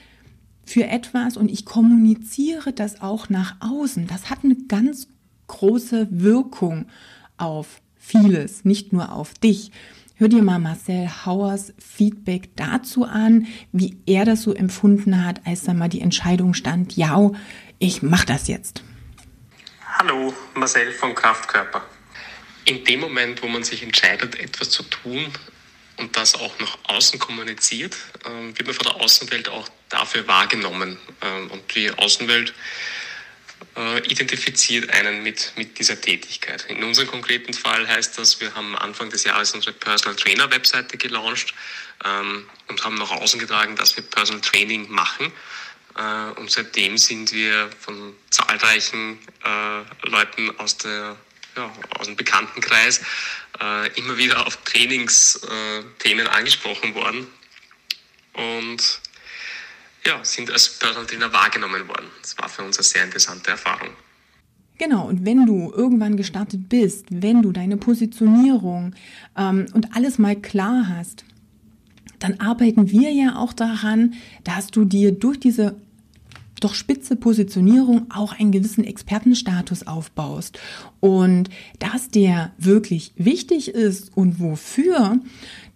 für 0.65 0.87
etwas 0.87 1.37
und 1.37 1.51
ich 1.51 1.65
kommuniziere 1.65 2.73
das 2.73 3.01
auch 3.01 3.29
nach 3.29 3.57
außen. 3.59 4.07
Das 4.07 4.31
hat 4.31 4.45
eine 4.45 4.55
ganz 4.69 5.09
große 5.53 6.09
Wirkung 6.11 6.87
auf 7.37 7.81
vieles, 7.99 8.65
nicht 8.65 8.93
nur 8.93 9.13
auf 9.13 9.35
dich. 9.35 9.71
Hör 10.17 10.29
dir 10.29 10.43
mal 10.43 10.59
Marcel 10.59 11.09
Hauers 11.27 11.75
Feedback 11.79 12.51
dazu 12.57 13.05
an, 13.05 13.47
wie 13.71 13.99
er 14.07 14.25
das 14.25 14.43
so 14.43 14.55
empfunden 14.55 15.25
hat, 15.25 15.47
als 15.47 15.65
dann 15.65 15.79
mal 15.79 15.89
die 15.89 16.01
Entscheidung 16.01 16.55
stand, 16.55 16.97
ja, 16.97 17.31
ich 17.79 18.03
mach 18.03 18.25
das 18.25 18.49
jetzt. 18.49 18.83
Hallo, 19.99 20.33
Marcel 20.55 20.91
von 20.93 21.15
Kraftkörper. 21.15 21.83
In 22.65 22.85
dem 22.85 23.01
Moment, 23.01 23.43
wo 23.43 23.49
man 23.49 23.63
sich 23.63 23.83
entscheidet, 23.83 24.39
etwas 24.39 24.71
zu 24.71 24.85
tun, 24.85 25.27
und 25.99 26.17
das 26.17 26.35
auch 26.35 26.59
nach 26.59 26.79
außen 26.85 27.19
kommuniziert, 27.19 27.97
äh, 28.25 28.57
wird 28.57 28.67
man 28.67 28.75
von 28.75 28.87
der 28.87 28.97
Außenwelt 28.97 29.49
auch 29.49 29.69
dafür 29.89 30.27
wahrgenommen. 30.27 30.99
Äh, 31.21 31.53
und 31.53 31.75
die 31.75 31.91
Außenwelt 31.91 32.55
identifiziert 34.05 34.91
einen 34.91 35.23
mit, 35.23 35.53
mit 35.57 35.79
dieser 35.79 36.01
Tätigkeit. 36.01 36.67
In 36.69 36.83
unserem 36.85 37.09
konkreten 37.09 37.55
Fall 37.55 37.87
heißt 37.87 38.19
das, 38.19 38.41
wir 38.41 38.55
haben 38.55 38.77
Anfang 38.77 39.11
des 39.11 39.25
Jahres 39.25 39.53
unsere 39.53 39.73
Personal 39.73 40.17
Trainer 40.17 40.51
Webseite 40.51 40.97
gelauncht 40.97 41.55
ähm, 42.05 42.49
und 42.69 42.85
haben 42.85 42.97
nach 42.97 43.11
außen 43.11 43.39
getragen, 43.39 43.77
dass 43.77 43.97
wir 43.97 44.05
Personal 44.05 44.41
Training 44.41 44.91
machen. 44.91 45.33
Äh, 45.97 46.41
und 46.41 46.51
seitdem 46.51 46.99
sind 46.99 47.33
wir 47.33 47.71
von 47.81 48.15
zahlreichen 48.31 49.19
äh, 49.45 50.09
Leuten 50.09 50.59
aus, 50.59 50.79
der, 50.79 51.17
ja, 51.57 51.73
aus 51.99 52.07
dem 52.07 52.17
Bekanntenkreis 52.17 53.01
äh, 53.61 53.89
immer 53.99 54.17
wieder 54.17 54.47
auf 54.47 54.57
Trainingsthemen 54.65 56.27
angesprochen 56.29 56.95
worden. 56.95 57.27
Und 58.33 59.01
ja, 60.05 60.23
sind 60.25 60.51
als 60.51 60.79
Personal 60.79 61.07
Trainer 61.07 61.33
wahrgenommen 61.33 61.87
worden. 61.89 62.07
Das 62.21 62.37
war 62.39 62.49
für 62.49 62.63
uns 62.63 62.79
eine 62.79 62.85
sehr 62.85 63.05
interessante 63.05 63.51
Erfahrung. 63.51 63.91
Genau, 64.79 65.07
und 65.07 65.25
wenn 65.25 65.47
du 65.47 65.73
irgendwann 65.73 66.17
gestartet 66.17 66.69
bist, 66.69 67.07
wenn 67.11 67.43
du 67.43 67.53
deine 67.53 67.77
Positionierung 67.77 68.95
ähm, 69.37 69.67
und 69.75 69.95
alles 69.95 70.19
mal 70.19 70.35
klar 70.35 70.89
hast, 70.89 71.25
dann 72.19 72.41
arbeiten 72.41 72.91
wir 72.91 73.13
ja 73.13 73.37
auch 73.37 73.53
daran, 73.53 74.15
dass 74.45 74.69
du 74.69 74.85
dir 74.85 75.13
durch 75.13 75.39
diese 75.39 75.77
doch 76.63 76.75
spitze 76.75 77.17
Positionierung 77.17 78.07
auch 78.11 78.39
einen 78.39 78.53
gewissen 78.53 78.85
Expertenstatus 78.85 79.87
aufbaust. 79.87 80.59
Und 81.01 81.49
dass 81.79 82.09
der 82.09 82.53
wirklich 82.59 83.13
wichtig 83.17 83.69
ist 83.69 84.17
und 84.17 84.41
wofür, 84.41 85.19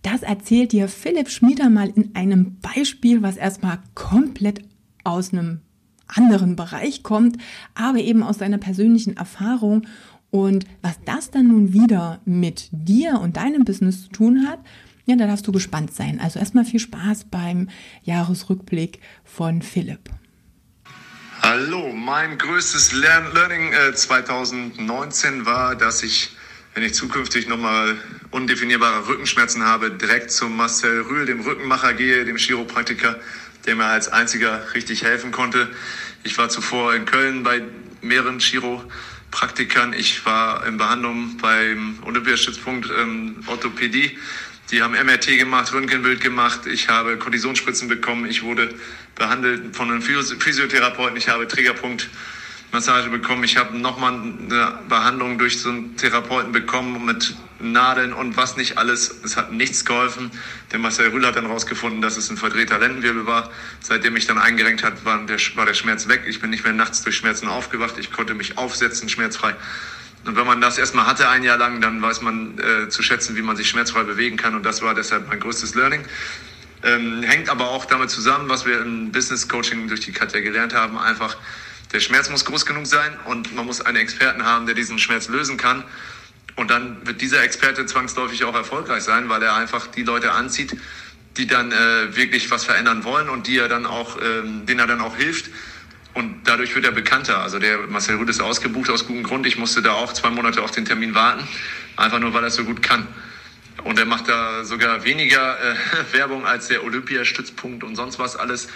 das 0.06 0.22
erzählt 0.22 0.70
dir 0.70 0.86
Philipp 0.88 1.28
Schmieder 1.28 1.68
mal 1.68 1.88
in 1.88 2.14
einem 2.14 2.60
Beispiel, 2.60 3.22
was 3.22 3.36
erstmal 3.36 3.80
komplett 3.96 4.62
aus 5.02 5.32
einem 5.32 5.62
anderen 6.06 6.54
Bereich 6.54 7.02
kommt, 7.02 7.38
aber 7.74 7.98
eben 7.98 8.22
aus 8.22 8.38
seiner 8.38 8.58
persönlichen 8.58 9.16
Erfahrung. 9.16 9.84
Und 10.30 10.64
was 10.80 11.00
das 11.04 11.32
dann 11.32 11.48
nun 11.48 11.72
wieder 11.72 12.20
mit 12.24 12.68
dir 12.70 13.20
und 13.20 13.36
deinem 13.36 13.64
Business 13.64 14.04
zu 14.04 14.10
tun 14.10 14.46
hat, 14.46 14.60
ja, 15.06 15.16
da 15.16 15.26
darfst 15.26 15.46
du 15.46 15.50
gespannt 15.50 15.92
sein. 15.92 16.20
Also 16.20 16.38
erstmal 16.38 16.64
viel 16.64 16.80
Spaß 16.80 17.24
beim 17.24 17.68
Jahresrückblick 18.04 19.00
von 19.24 19.60
Philipp. 19.60 20.10
Hallo, 21.42 21.92
mein 21.92 22.38
größtes 22.38 22.92
Learning 22.92 23.72
2019 23.94 25.42
äh, 25.42 25.46
war, 25.46 25.74
dass 25.74 26.04
ich 26.04 26.35
wenn 26.76 26.82
ich 26.82 26.92
zukünftig 26.92 27.48
nochmal 27.48 27.96
undefinierbare 28.32 29.08
Rückenschmerzen 29.08 29.64
habe, 29.64 29.90
direkt 29.90 30.30
zum 30.30 30.58
Marcel 30.58 31.00
Rühl, 31.00 31.24
dem 31.24 31.40
Rückenmacher 31.40 31.94
gehe, 31.94 32.26
dem 32.26 32.36
Chiropraktiker, 32.36 33.18
der 33.64 33.76
mir 33.76 33.86
als 33.86 34.10
einziger 34.10 34.62
richtig 34.74 35.02
helfen 35.02 35.32
konnte. 35.32 35.70
Ich 36.22 36.36
war 36.36 36.50
zuvor 36.50 36.94
in 36.94 37.06
Köln 37.06 37.42
bei 37.42 37.62
mehreren 38.02 38.40
Chiropraktikern. 38.40 39.94
Ich 39.94 40.26
war 40.26 40.66
in 40.66 40.76
Behandlung 40.76 41.38
beim 41.38 41.98
Olympiastützpunkt 42.04 42.90
ähm, 42.90 43.36
Orthopädie. 43.46 44.18
Die 44.70 44.82
haben 44.82 44.92
MRT 44.92 45.38
gemacht, 45.38 45.72
Röntgenbild 45.72 46.20
gemacht. 46.20 46.66
Ich 46.66 46.90
habe 46.90 47.16
Kortisonspritzen 47.16 47.88
bekommen. 47.88 48.26
Ich 48.26 48.42
wurde 48.42 48.74
behandelt 49.14 49.74
von 49.74 49.90
einem 49.90 50.02
Physiotherapeuten. 50.02 51.16
Ich 51.16 51.30
habe 51.30 51.48
Trägerpunkt 51.48 52.10
Massage 52.72 53.08
bekommen. 53.08 53.44
Ich 53.44 53.56
habe 53.56 53.76
nochmal 53.78 54.12
eine 54.12 54.78
Behandlung 54.88 55.38
durch 55.38 55.60
so 55.60 55.70
einen 55.70 55.96
Therapeuten 55.96 56.52
bekommen 56.52 57.04
mit 57.04 57.34
Nadeln 57.58 58.12
und 58.12 58.36
was 58.36 58.56
nicht 58.56 58.76
alles. 58.76 59.22
Es 59.24 59.36
hat 59.36 59.52
nichts 59.52 59.84
geholfen. 59.84 60.30
Der 60.72 60.78
Marcel 60.78 61.08
Rühl 61.08 61.26
hat 61.26 61.36
dann 61.36 61.46
rausgefunden, 61.46 62.02
dass 62.02 62.16
es 62.16 62.30
ein 62.30 62.36
verdrehter 62.36 62.78
Lendenwirbel 62.78 63.26
war. 63.26 63.50
Seitdem 63.80 64.16
ich 64.16 64.26
dann 64.26 64.38
eingerenkt 64.38 64.84
hat, 64.84 65.04
war 65.04 65.24
der, 65.24 65.38
war 65.54 65.64
der 65.64 65.74
Schmerz 65.74 66.08
weg. 66.08 66.24
Ich 66.26 66.40
bin 66.40 66.50
nicht 66.50 66.64
mehr 66.64 66.72
nachts 66.72 67.02
durch 67.02 67.16
Schmerzen 67.16 67.48
aufgewacht. 67.48 67.94
Ich 67.98 68.12
konnte 68.12 68.34
mich 68.34 68.58
aufsetzen, 68.58 69.08
schmerzfrei. 69.08 69.54
Und 70.24 70.36
wenn 70.36 70.46
man 70.46 70.60
das 70.60 70.76
erstmal 70.76 71.06
hatte 71.06 71.28
ein 71.28 71.44
Jahr 71.44 71.56
lang, 71.56 71.80
dann 71.80 72.02
weiß 72.02 72.20
man 72.20 72.58
äh, 72.58 72.88
zu 72.88 73.02
schätzen, 73.02 73.36
wie 73.36 73.42
man 73.42 73.56
sich 73.56 73.68
schmerzfrei 73.68 74.02
bewegen 74.02 74.36
kann. 74.36 74.54
Und 74.54 74.66
das 74.66 74.82
war 74.82 74.94
deshalb 74.94 75.28
mein 75.28 75.38
größtes 75.40 75.74
Learning. 75.76 76.04
Ähm, 76.82 77.22
hängt 77.22 77.48
aber 77.48 77.70
auch 77.70 77.84
damit 77.84 78.10
zusammen, 78.10 78.48
was 78.48 78.66
wir 78.66 78.80
im 78.80 79.12
Business 79.12 79.48
Coaching 79.48 79.88
durch 79.88 80.00
die 80.00 80.12
Katja 80.12 80.40
gelernt 80.40 80.74
haben. 80.74 80.98
Einfach 80.98 81.36
der 81.92 82.00
Schmerz 82.00 82.28
muss 82.30 82.44
groß 82.44 82.66
genug 82.66 82.86
sein 82.86 83.16
und 83.26 83.54
man 83.54 83.66
muss 83.66 83.80
einen 83.80 83.96
Experten 83.96 84.44
haben, 84.44 84.66
der 84.66 84.74
diesen 84.74 84.98
Schmerz 84.98 85.28
lösen 85.28 85.56
kann. 85.56 85.84
Und 86.56 86.70
dann 86.70 87.06
wird 87.06 87.20
dieser 87.20 87.42
Experte 87.42 87.86
zwangsläufig 87.86 88.44
auch 88.44 88.54
erfolgreich 88.54 89.02
sein, 89.02 89.28
weil 89.28 89.42
er 89.42 89.54
einfach 89.54 89.86
die 89.86 90.02
Leute 90.02 90.32
anzieht, 90.32 90.76
die 91.36 91.46
dann 91.46 91.70
äh, 91.70 92.16
wirklich 92.16 92.50
was 92.50 92.64
verändern 92.64 93.04
wollen 93.04 93.28
und 93.28 93.46
die 93.46 93.58
er 93.58 93.68
dann 93.68 93.86
auch, 93.86 94.18
ähm, 94.20 94.64
denen 94.66 94.80
er 94.80 94.86
dann 94.86 95.00
auch 95.00 95.16
hilft. 95.16 95.50
Und 96.14 96.44
dadurch 96.44 96.74
wird 96.74 96.86
er 96.86 96.92
bekannter. 96.92 97.42
Also 97.42 97.58
der 97.58 97.78
Marcel 97.88 98.16
Rüd 98.16 98.30
ist 98.30 98.40
ausgebucht 98.40 98.88
aus 98.88 99.06
gutem 99.06 99.22
Grund. 99.22 99.46
Ich 99.46 99.58
musste 99.58 99.82
da 99.82 99.92
auch 99.92 100.14
zwei 100.14 100.30
Monate 100.30 100.62
auf 100.62 100.70
den 100.70 100.86
Termin 100.86 101.14
warten, 101.14 101.46
einfach 101.96 102.18
nur 102.18 102.32
weil 102.32 102.42
er 102.42 102.46
es 102.46 102.54
so 102.54 102.64
gut 102.64 102.82
kann. 102.82 103.06
Und 103.84 103.98
er 103.98 104.06
macht 104.06 104.26
da 104.26 104.64
sogar 104.64 105.04
weniger 105.04 105.58
äh, 105.60 105.74
Werbung 106.12 106.46
als 106.46 106.68
der 106.68 106.82
Olympiastützpunkt 106.84 107.84
und 107.84 107.96
sonst 107.96 108.18
was 108.18 108.34
alles 108.34 108.68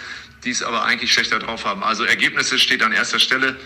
die 0.43 0.49
es 0.49 0.63
aber 0.63 0.85
eigentlich 0.85 1.13
schlechter 1.13 1.39
drauf 1.39 1.65
haben. 1.65 1.83
Also 1.83 2.03
Ergebnisse 2.03 2.59
steht 2.59 2.83
an 2.83 2.91
erster 2.91 3.19
Stelle. 3.19 3.57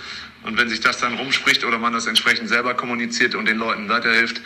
Und 0.43 0.57
wenn 0.57 0.69
sich 0.69 0.79
das 0.79 0.99
dann 0.99 1.15
rumspricht 1.15 1.65
oder 1.65 1.79
man 1.79 1.93
das 1.93 2.05
entsprechend 2.05 2.49
selber 2.49 2.75
kommuniziert 2.75 3.33
und 3.33 3.47
den 3.47 3.57
Leuten 3.57 3.89
weiterhilft, 3.89 4.41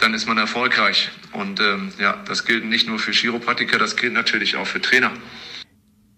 dann 0.00 0.12
ist 0.12 0.26
man 0.26 0.36
erfolgreich. 0.36 1.10
Und 1.32 1.60
ähm, 1.60 1.92
ja, 1.98 2.22
das 2.26 2.44
gilt 2.44 2.64
nicht 2.64 2.88
nur 2.88 2.98
für 2.98 3.12
Chiropraktiker, 3.12 3.78
das 3.78 3.96
gilt 3.96 4.14
natürlich 4.14 4.56
auch 4.56 4.66
für 4.66 4.80
Trainer. 4.80 5.12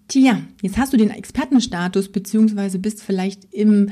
Tja, 0.08 0.40
jetzt 0.62 0.78
hast 0.78 0.92
du 0.92 0.96
den 0.96 1.10
Expertenstatus 1.10 2.10
beziehungsweise 2.10 2.78
bist 2.78 3.02
vielleicht 3.02 3.52
im 3.52 3.90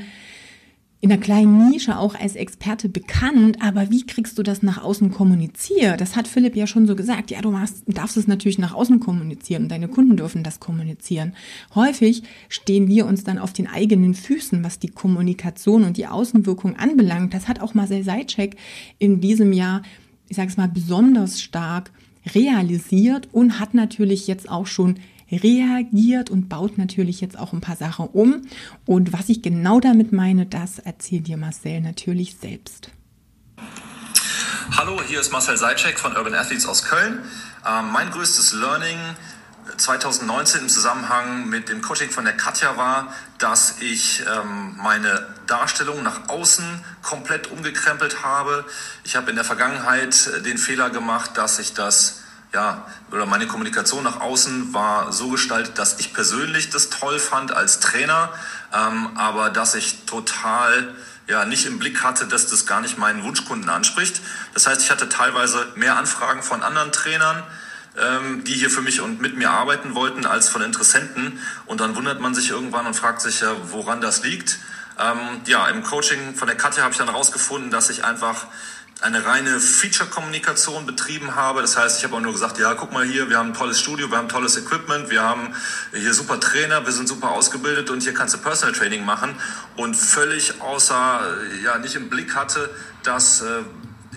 in 1.05 1.11
einer 1.11 1.21
kleinen 1.21 1.69
Nische 1.69 1.99
auch 1.99 2.15
als 2.15 2.35
Experte 2.35 2.89
bekannt, 2.89 3.61
aber 3.61 3.91
wie 3.91 4.07
kriegst 4.07 4.39
du 4.39 4.41
das 4.41 4.63
nach 4.63 4.81
außen 4.81 5.11
kommuniziert? 5.11 6.01
Das 6.01 6.15
hat 6.15 6.27
Philipp 6.27 6.55
ja 6.55 6.65
schon 6.65 6.87
so 6.87 6.95
gesagt. 6.95 7.29
Ja, 7.29 7.41
du 7.41 7.51
machst, 7.51 7.83
darfst 7.85 8.17
es 8.17 8.25
natürlich 8.27 8.57
nach 8.57 8.73
außen 8.73 8.99
kommunizieren 8.99 9.63
und 9.63 9.69
deine 9.69 9.87
Kunden 9.87 10.17
dürfen 10.17 10.41
das 10.41 10.59
kommunizieren. 10.59 11.33
Häufig 11.75 12.23
stehen 12.49 12.87
wir 12.87 13.05
uns 13.05 13.23
dann 13.23 13.37
auf 13.37 13.53
den 13.53 13.67
eigenen 13.67 14.15
Füßen, 14.15 14.63
was 14.63 14.79
die 14.79 14.87
Kommunikation 14.87 15.83
und 15.83 15.97
die 15.97 16.07
Außenwirkung 16.07 16.75
anbelangt. 16.75 17.35
Das 17.35 17.47
hat 17.47 17.61
auch 17.61 17.75
Marcel 17.75 18.03
Seitschek 18.03 18.55
in 18.97 19.21
diesem 19.21 19.53
Jahr, 19.53 19.83
ich 20.27 20.37
sage 20.37 20.49
es 20.49 20.57
mal, 20.57 20.69
besonders 20.69 21.39
stark 21.39 21.91
realisiert 22.33 23.29
und 23.31 23.59
hat 23.59 23.75
natürlich 23.75 24.25
jetzt 24.25 24.49
auch 24.49 24.65
schon 24.65 24.95
reagiert 25.31 26.29
und 26.29 26.49
baut 26.49 26.77
natürlich 26.77 27.21
jetzt 27.21 27.37
auch 27.37 27.53
ein 27.53 27.61
paar 27.61 27.75
Sachen 27.75 28.07
um. 28.07 28.43
Und 28.85 29.13
was 29.13 29.29
ich 29.29 29.41
genau 29.41 29.79
damit 29.79 30.11
meine, 30.11 30.45
das 30.45 30.79
erzählt 30.79 31.27
dir 31.27 31.37
Marcel 31.37 31.81
natürlich 31.81 32.37
selbst. 32.37 32.89
Hallo, 34.71 34.99
hier 35.07 35.19
ist 35.19 35.31
Marcel 35.31 35.57
Seitschek 35.57 35.99
von 35.99 36.15
Urban 36.15 36.33
Athletes 36.33 36.65
aus 36.65 36.83
Köln. 36.83 37.19
Ähm, 37.65 37.91
mein 37.91 38.11
größtes 38.11 38.53
Learning 38.53 38.97
2019 39.77 40.61
im 40.61 40.69
Zusammenhang 40.69 41.49
mit 41.49 41.69
dem 41.69 41.81
Coaching 41.81 42.09
von 42.09 42.25
der 42.25 42.35
Katja 42.35 42.77
war, 42.77 43.13
dass 43.37 43.81
ich 43.81 44.21
ähm, 44.21 44.75
meine 44.77 45.27
Darstellung 45.47 46.03
nach 46.03 46.29
außen 46.29 46.83
komplett 47.01 47.51
umgekrempelt 47.51 48.23
habe. 48.23 48.65
Ich 49.03 49.15
habe 49.15 49.29
in 49.29 49.35
der 49.35 49.45
Vergangenheit 49.45 50.29
den 50.45 50.57
Fehler 50.57 50.89
gemacht, 50.89 51.31
dass 51.35 51.59
ich 51.59 51.73
das 51.73 52.21
ja, 52.55 52.85
oder 53.11 53.25
meine 53.25 53.47
Kommunikation 53.47 54.05
nach 54.05 54.21
außen 54.21 54.73
war 54.73 55.11
so 55.11 55.27
gestaltet, 55.29 55.77
dass 55.77 55.99
ich 55.99 56.13
persönlich 56.13 56.69
das 56.69 56.89
toll 56.89 57.19
fand 57.19 57.51
als 57.51 57.81
Trainer, 57.81 58.31
ähm, 58.73 59.09
aber 59.15 59.49
dass 59.49 59.75
ich 59.75 60.05
total 60.05 60.95
ja, 61.27 61.43
nicht 61.43 61.65
im 61.65 61.79
Blick 61.79 62.01
hatte, 62.01 62.27
dass 62.27 62.47
das 62.47 62.65
gar 62.65 62.79
nicht 62.79 62.97
meinen 62.97 63.23
Wunschkunden 63.23 63.69
anspricht. 63.69 64.21
Das 64.53 64.67
heißt, 64.67 64.81
ich 64.81 64.89
hatte 64.89 65.09
teilweise 65.09 65.67
mehr 65.75 65.97
Anfragen 65.97 66.43
von 66.43 66.63
anderen 66.63 66.93
Trainern, 66.93 67.43
ähm, 67.97 68.45
die 68.45 68.53
hier 68.53 68.69
für 68.69 68.81
mich 68.81 69.01
und 69.01 69.19
mit 69.19 69.35
mir 69.35 69.51
arbeiten 69.51 69.93
wollten, 69.93 70.25
als 70.25 70.47
von 70.47 70.61
Interessenten. 70.61 71.41
Und 71.65 71.81
dann 71.81 71.97
wundert 71.97 72.21
man 72.21 72.33
sich 72.33 72.51
irgendwann 72.51 72.87
und 72.87 72.93
fragt 72.93 73.19
sich 73.19 73.41
ja, 73.41 73.53
woran 73.69 73.99
das 73.99 74.23
liegt. 74.23 74.59
Ähm, 74.97 75.41
ja, 75.45 75.67
im 75.67 75.83
Coaching 75.83 76.35
von 76.35 76.47
der 76.47 76.55
Katja 76.55 76.83
habe 76.83 76.93
ich 76.93 76.99
dann 76.99 77.09
herausgefunden, 77.09 77.69
dass 77.69 77.89
ich 77.89 78.05
einfach 78.05 78.47
eine 79.01 79.25
reine 79.25 79.59
Feature-Kommunikation 79.59 80.85
betrieben 80.85 81.35
habe. 81.35 81.61
Das 81.61 81.77
heißt, 81.77 81.99
ich 81.99 82.03
habe 82.05 82.15
auch 82.15 82.21
nur 82.21 82.31
gesagt, 82.31 82.57
ja, 82.59 82.73
guck 82.73 82.93
mal 82.93 83.05
hier, 83.05 83.29
wir 83.29 83.37
haben 83.37 83.49
ein 83.49 83.53
tolles 83.53 83.79
Studio, 83.79 84.09
wir 84.09 84.17
haben 84.17 84.29
tolles 84.29 84.57
Equipment, 84.57 85.09
wir 85.09 85.21
haben 85.21 85.53
hier 85.93 86.13
super 86.13 86.39
Trainer, 86.39 86.85
wir 86.85 86.93
sind 86.93 87.07
super 87.07 87.31
ausgebildet 87.31 87.89
und 87.89 88.03
hier 88.03 88.13
kannst 88.13 88.33
du 88.33 88.37
Personal 88.37 88.73
Training 88.73 89.03
machen. 89.03 89.35
Und 89.75 89.95
völlig 89.95 90.61
außer, 90.61 91.21
ja, 91.63 91.77
nicht 91.77 91.95
im 91.95 92.09
Blick 92.09 92.35
hatte, 92.35 92.69
dass 93.03 93.41
äh, 93.41 93.63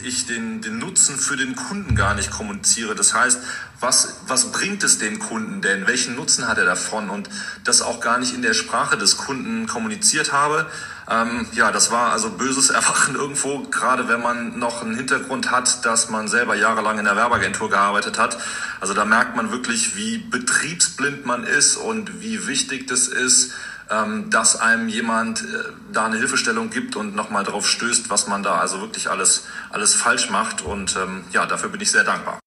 ich 0.02 0.26
den, 0.26 0.62
den 0.62 0.78
Nutzen 0.78 1.18
für 1.18 1.36
den 1.36 1.56
Kunden 1.56 1.96
gar 1.96 2.14
nicht 2.14 2.30
kommuniziere. 2.30 2.94
Das 2.94 3.14
heißt, 3.14 3.40
was, 3.80 4.20
was 4.26 4.52
bringt 4.52 4.82
es 4.84 4.98
dem 4.98 5.18
Kunden 5.18 5.60
denn? 5.60 5.86
Welchen 5.86 6.14
Nutzen 6.14 6.48
hat 6.48 6.58
er 6.58 6.64
davon? 6.64 7.10
Und 7.10 7.28
das 7.64 7.82
auch 7.82 8.00
gar 8.00 8.18
nicht 8.18 8.34
in 8.34 8.42
der 8.42 8.54
Sprache 8.54 8.96
des 8.96 9.16
Kunden 9.16 9.66
kommuniziert 9.66 10.32
habe. 10.32 10.66
Ähm, 11.10 11.46
ja, 11.52 11.72
das 11.72 11.90
war 11.90 12.12
also 12.12 12.30
böses 12.30 12.70
Erwachen 12.78 13.14
irgendwo, 13.14 13.60
gerade 13.64 14.08
wenn 14.08 14.20
man 14.20 14.58
noch 14.58 14.82
einen 14.82 14.94
Hintergrund 14.94 15.50
hat, 15.50 15.84
dass 15.84 16.10
man 16.10 16.28
selber 16.28 16.54
jahrelang 16.54 16.98
in 16.98 17.04
der 17.04 17.16
Werbeagentur 17.16 17.70
gearbeitet 17.70 18.18
hat. 18.18 18.38
Also 18.80 18.94
da 18.94 19.04
merkt 19.04 19.36
man 19.36 19.50
wirklich, 19.50 19.96
wie 19.96 20.18
betriebsblind 20.18 21.24
man 21.24 21.44
ist 21.44 21.76
und 21.76 22.20
wie 22.20 22.46
wichtig 22.46 22.86
das 22.86 23.08
ist, 23.08 23.52
ähm, 23.90 24.28
dass 24.30 24.60
einem 24.60 24.88
jemand 24.88 25.42
äh, 25.42 25.64
da 25.92 26.06
eine 26.06 26.18
Hilfestellung 26.18 26.68
gibt 26.68 26.94
und 26.94 27.14
nochmal 27.14 27.44
darauf 27.44 27.66
stößt, 27.66 28.10
was 28.10 28.26
man 28.26 28.42
da 28.42 28.58
also 28.58 28.80
wirklich 28.82 29.10
alles, 29.10 29.46
alles 29.70 29.94
falsch 29.94 30.28
macht. 30.28 30.62
Und 30.62 30.96
ähm, 30.96 31.24
ja, 31.32 31.46
dafür 31.46 31.70
bin 31.70 31.80
ich 31.80 31.90
sehr 31.90 32.04
dankbar. 32.04 32.38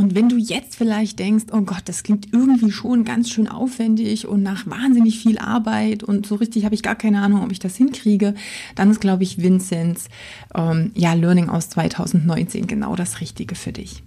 Und 0.00 0.14
wenn 0.14 0.30
du 0.30 0.38
jetzt 0.38 0.76
vielleicht 0.76 1.18
denkst, 1.18 1.52
oh 1.52 1.60
Gott, 1.60 1.82
das 1.84 2.02
klingt 2.02 2.32
irgendwie 2.32 2.72
schon 2.72 3.04
ganz 3.04 3.28
schön 3.28 3.46
aufwendig 3.46 4.26
und 4.26 4.42
nach 4.42 4.66
wahnsinnig 4.66 5.18
viel 5.18 5.38
Arbeit 5.38 6.02
und 6.02 6.26
so 6.26 6.36
richtig 6.36 6.64
habe 6.64 6.74
ich 6.74 6.82
gar 6.82 6.94
keine 6.94 7.20
Ahnung, 7.20 7.44
ob 7.44 7.52
ich 7.52 7.58
das 7.58 7.76
hinkriege, 7.76 8.34
dann 8.76 8.90
ist, 8.90 9.02
glaube 9.02 9.24
ich, 9.24 9.42
Vinzenz 9.42 10.06
ähm, 10.54 10.90
ja, 10.94 11.12
Learning 11.12 11.50
aus 11.50 11.68
2019 11.68 12.66
genau 12.66 12.96
das 12.96 13.20
Richtige 13.20 13.54
für 13.54 13.72
dich. 13.72 14.02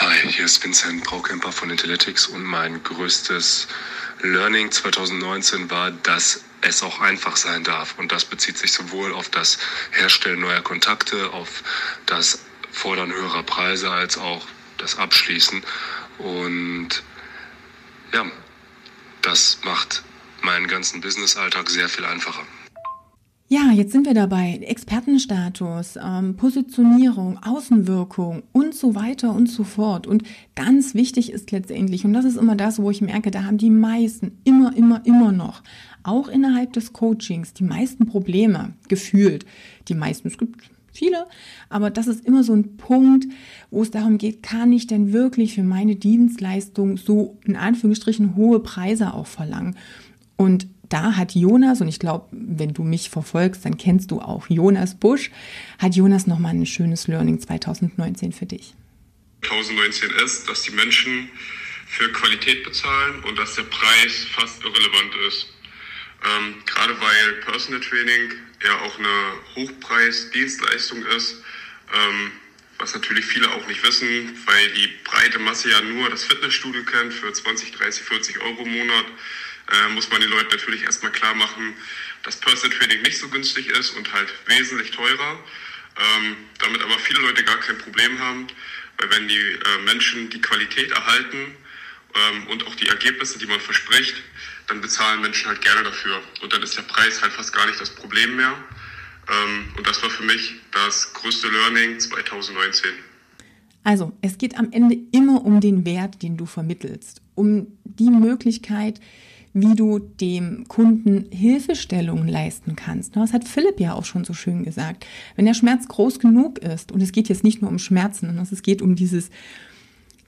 Hi, 0.00 0.32
hier 0.32 0.46
ist 0.46 0.64
Vincent 0.64 1.04
Braukemper 1.04 1.52
von 1.52 1.68
Intellectics 1.68 2.26
und 2.26 2.42
mein 2.42 2.82
größtes 2.82 3.68
Learning 4.22 4.70
2019 4.70 5.70
war, 5.70 5.90
dass 5.90 6.40
es 6.62 6.82
auch 6.82 7.02
einfach 7.02 7.36
sein 7.36 7.64
darf. 7.64 7.98
Und 7.98 8.12
das 8.12 8.24
bezieht 8.24 8.56
sich 8.56 8.72
sowohl 8.72 9.12
auf 9.12 9.28
das 9.28 9.58
Herstellen 9.90 10.40
neuer 10.40 10.62
Kontakte, 10.62 11.34
auf 11.34 11.62
das 12.06 12.38
Fordern 12.70 13.12
höherer 13.12 13.42
Preise 13.42 13.90
als 13.90 14.18
auch 14.18 14.46
das 14.78 14.98
Abschließen. 14.98 15.62
Und 16.18 17.02
ja, 18.12 18.24
das 19.22 19.58
macht 19.64 20.02
meinen 20.42 20.66
ganzen 20.66 21.00
Business-Alltag 21.00 21.68
sehr 21.68 21.88
viel 21.88 22.04
einfacher. 22.04 22.42
Ja, 23.52 23.72
jetzt 23.72 23.90
sind 23.90 24.06
wir 24.06 24.14
dabei. 24.14 24.60
Expertenstatus, 24.62 25.98
ähm, 26.00 26.36
Positionierung, 26.36 27.36
Außenwirkung 27.42 28.44
und 28.52 28.76
so 28.76 28.94
weiter 28.94 29.34
und 29.34 29.48
so 29.48 29.64
fort. 29.64 30.06
Und 30.06 30.22
ganz 30.54 30.94
wichtig 30.94 31.32
ist 31.32 31.50
letztendlich, 31.50 32.04
und 32.04 32.12
das 32.12 32.24
ist 32.24 32.36
immer 32.36 32.54
das, 32.54 32.80
wo 32.80 32.92
ich 32.92 33.00
merke, 33.00 33.32
da 33.32 33.42
haben 33.42 33.58
die 33.58 33.70
meisten 33.70 34.38
immer, 34.44 34.76
immer, 34.76 35.04
immer 35.04 35.32
noch, 35.32 35.64
auch 36.04 36.28
innerhalb 36.28 36.74
des 36.74 36.92
Coachings, 36.92 37.52
die 37.52 37.64
meisten 37.64 38.06
Probleme 38.06 38.74
gefühlt. 38.86 39.44
Die 39.88 39.94
meisten, 39.94 40.28
es 40.28 40.38
gibt 40.38 40.60
viele, 40.92 41.26
aber 41.68 41.90
das 41.90 42.06
ist 42.06 42.24
immer 42.24 42.42
so 42.42 42.54
ein 42.54 42.76
Punkt, 42.76 43.26
wo 43.70 43.82
es 43.82 43.90
darum 43.90 44.18
geht, 44.18 44.42
kann 44.42 44.72
ich 44.72 44.86
denn 44.86 45.12
wirklich 45.12 45.54
für 45.54 45.62
meine 45.62 45.96
Dienstleistung 45.96 46.96
so 46.96 47.38
in 47.44 47.56
Anführungsstrichen 47.56 48.36
hohe 48.36 48.60
Preise 48.60 49.14
auch 49.14 49.26
verlangen? 49.26 49.76
Und 50.36 50.66
da 50.88 51.16
hat 51.16 51.34
Jonas, 51.34 51.80
und 51.80 51.88
ich 51.88 51.98
glaube, 51.98 52.26
wenn 52.32 52.74
du 52.74 52.82
mich 52.82 53.10
verfolgst, 53.10 53.64
dann 53.64 53.76
kennst 53.78 54.10
du 54.10 54.20
auch 54.20 54.48
Jonas 54.48 54.98
Busch, 54.98 55.30
hat 55.78 55.94
Jonas 55.94 56.26
nochmal 56.26 56.54
ein 56.54 56.66
schönes 56.66 57.06
Learning 57.06 57.40
2019 57.40 58.32
für 58.32 58.46
dich. 58.46 58.74
2019 59.42 60.10
ist, 60.24 60.48
dass 60.48 60.62
die 60.62 60.72
Menschen 60.72 61.30
für 61.86 62.10
Qualität 62.12 62.64
bezahlen 62.64 63.22
und 63.24 63.38
dass 63.38 63.54
der 63.54 63.64
Preis 63.64 64.26
fast 64.32 64.62
irrelevant 64.62 65.12
ist. 65.28 65.46
Ähm, 66.24 66.54
gerade 66.66 66.94
weil 67.00 67.32
Personal 67.44 67.80
Training 67.80 68.32
ja 68.62 68.78
auch 68.80 68.98
eine 68.98 69.34
Hochpreis-Dienstleistung 69.56 71.04
ist, 71.06 71.42
ähm, 71.92 72.32
was 72.78 72.94
natürlich 72.94 73.26
viele 73.26 73.50
auch 73.50 73.66
nicht 73.66 73.82
wissen, 73.82 74.38
weil 74.46 74.68
die 74.72 74.86
breite 75.04 75.38
Masse 75.38 75.70
ja 75.70 75.80
nur 75.82 76.08
das 76.10 76.24
Fitnessstudio 76.24 76.82
kennt 76.84 77.12
für 77.12 77.32
20, 77.32 77.72
30, 77.72 78.04
40 78.04 78.40
Euro 78.40 78.62
im 78.62 78.72
Monat, 78.72 79.06
äh, 79.72 79.88
muss 79.90 80.10
man 80.10 80.20
den 80.20 80.30
Leuten 80.30 80.50
natürlich 80.50 80.82
erstmal 80.82 81.12
klar 81.12 81.34
machen, 81.34 81.74
dass 82.22 82.36
Personal 82.36 82.76
Training 82.76 83.02
nicht 83.02 83.18
so 83.18 83.28
günstig 83.28 83.68
ist 83.68 83.90
und 83.90 84.12
halt 84.12 84.32
wesentlich 84.46 84.90
teurer. 84.90 85.38
Ähm, 85.96 86.36
damit 86.58 86.82
aber 86.82 86.98
viele 86.98 87.20
Leute 87.20 87.44
gar 87.44 87.58
kein 87.58 87.76
Problem 87.78 88.18
haben, 88.18 88.46
weil 88.98 89.10
wenn 89.10 89.28
die 89.28 89.36
äh, 89.36 89.78
Menschen 89.84 90.30
die 90.30 90.40
Qualität 90.40 90.90
erhalten 90.92 91.56
ähm, 92.14 92.46
und 92.46 92.66
auch 92.66 92.74
die 92.76 92.86
Ergebnisse, 92.88 93.38
die 93.38 93.46
man 93.46 93.60
verspricht, 93.60 94.14
dann 94.70 94.80
bezahlen 94.80 95.20
Menschen 95.20 95.48
halt 95.48 95.60
gerne 95.60 95.82
dafür. 95.82 96.20
Und 96.42 96.52
dann 96.52 96.62
ist 96.62 96.76
der 96.76 96.82
Preis 96.82 97.20
halt 97.20 97.32
fast 97.32 97.52
gar 97.52 97.66
nicht 97.66 97.80
das 97.80 97.90
Problem 97.90 98.36
mehr. 98.36 98.54
Ähm, 99.28 99.66
und 99.76 99.86
das 99.86 100.02
war 100.02 100.10
für 100.10 100.24
mich 100.24 100.54
das 100.72 101.12
größte 101.12 101.48
Learning 101.48 101.98
2019. 101.98 102.90
Also, 103.82 104.12
es 104.20 104.38
geht 104.38 104.58
am 104.58 104.68
Ende 104.72 104.96
immer 105.10 105.44
um 105.44 105.60
den 105.60 105.84
Wert, 105.84 106.22
den 106.22 106.36
du 106.36 106.46
vermittelst, 106.46 107.22
um 107.34 107.66
die 107.84 108.10
Möglichkeit, 108.10 109.00
wie 109.52 109.74
du 109.74 109.98
dem 109.98 110.68
Kunden 110.68 111.26
Hilfestellungen 111.32 112.28
leisten 112.28 112.76
kannst. 112.76 113.16
Das 113.16 113.32
hat 113.32 113.48
Philipp 113.48 113.80
ja 113.80 113.94
auch 113.94 114.04
schon 114.04 114.24
so 114.24 114.32
schön 114.32 114.62
gesagt. 114.62 115.06
Wenn 115.34 115.46
der 115.46 115.54
Schmerz 115.54 115.88
groß 115.88 116.20
genug 116.20 116.58
ist, 116.58 116.92
und 116.92 117.00
es 117.00 117.10
geht 117.10 117.28
jetzt 117.28 117.42
nicht 117.42 117.60
nur 117.60 117.70
um 117.70 117.80
Schmerzen, 117.80 118.26
sondern 118.26 118.46
es 118.48 118.62
geht 118.62 118.80
um 118.80 118.94
dieses 118.94 119.30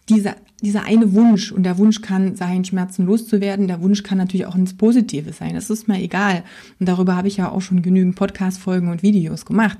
dieser, 0.08 0.36
dieser 0.60 0.84
eine 0.84 1.12
Wunsch, 1.12 1.52
und 1.52 1.62
der 1.62 1.78
Wunsch 1.78 2.00
kann 2.00 2.36
sein, 2.36 2.64
Schmerzen 2.64 3.06
loszuwerden, 3.06 3.68
der 3.68 3.82
Wunsch 3.82 4.02
kann 4.02 4.18
natürlich 4.18 4.46
auch 4.46 4.54
ins 4.54 4.76
Positive 4.76 5.32
sein, 5.32 5.54
das 5.54 5.70
ist 5.70 5.88
mir 5.88 6.00
egal. 6.00 6.44
Und 6.78 6.88
darüber 6.88 7.16
habe 7.16 7.28
ich 7.28 7.36
ja 7.36 7.50
auch 7.50 7.60
schon 7.60 7.82
genügend 7.82 8.16
Podcast-Folgen 8.16 8.88
und 8.88 9.02
Videos 9.02 9.44
gemacht. 9.46 9.78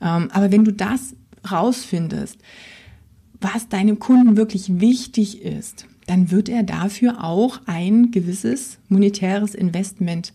Ähm, 0.00 0.28
aber 0.32 0.50
wenn 0.50 0.64
du 0.64 0.72
das 0.72 1.14
rausfindest, 1.50 2.38
was 3.40 3.68
deinem 3.68 3.98
Kunden 3.98 4.36
wirklich 4.36 4.80
wichtig 4.80 5.42
ist, 5.42 5.86
dann 6.06 6.30
wird 6.30 6.48
er 6.48 6.62
dafür 6.62 7.22
auch 7.24 7.60
ein 7.66 8.10
gewisses 8.10 8.78
monetäres 8.88 9.54
Investment 9.54 10.32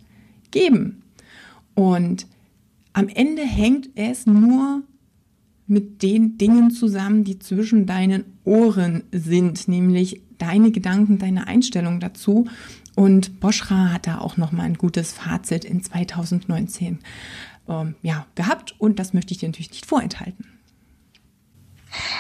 geben. 0.52 1.04
Und 1.74 2.28
am 2.94 3.10
Ende 3.10 3.44
hängt 3.44 3.90
es 3.96 4.26
nur 4.26 4.84
mit 5.68 6.04
den 6.04 6.38
Dingen 6.38 6.72
zusammen, 6.72 7.24
die 7.24 7.40
zwischen 7.40 7.86
deinen 7.86 8.24
Ohren 8.44 9.04
sind, 9.12 9.68
nämlich 9.68 10.22
deine 10.38 10.72
Gedanken, 10.72 11.18
deine 11.18 11.48
Einstellung 11.48 12.00
dazu. 12.00 12.48
Und 12.96 13.40
Boschra 13.40 13.92
hat 13.92 14.08
da 14.08 14.20
auch 14.20 14.38
nochmal 14.38 14.68
ein 14.68 14.78
gutes 14.78 15.12
Fazit 15.12 15.66
in 15.66 15.84
2019 15.84 17.00
ähm, 17.68 17.96
ja, 18.02 18.26
gehabt 18.36 18.76
und 18.78 19.00
das 19.00 19.14
möchte 19.14 19.34
ich 19.34 19.40
dir 19.40 19.50
natürlich 19.50 19.72
nicht 19.72 19.86
vorenthalten. 19.86 20.46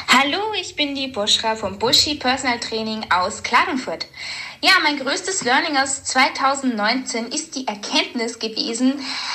Hallo, 0.07 0.53
ich 0.59 0.75
bin 0.75 0.95
die 0.95 1.07
Boschra 1.07 1.55
vom 1.55 1.77
Buschi 1.77 2.15
Personal 2.15 2.59
Training 2.59 3.05
aus 3.11 3.43
Klagenfurt. 3.43 4.07
Ja, 4.61 4.71
mein 4.81 4.97
größtes 4.97 5.43
Learning 5.43 5.77
aus 5.77 6.03
2019 6.05 7.27
ist 7.27 7.55
die 7.55 7.67
Erkenntnis 7.67 8.39
gewesen, 8.39 8.93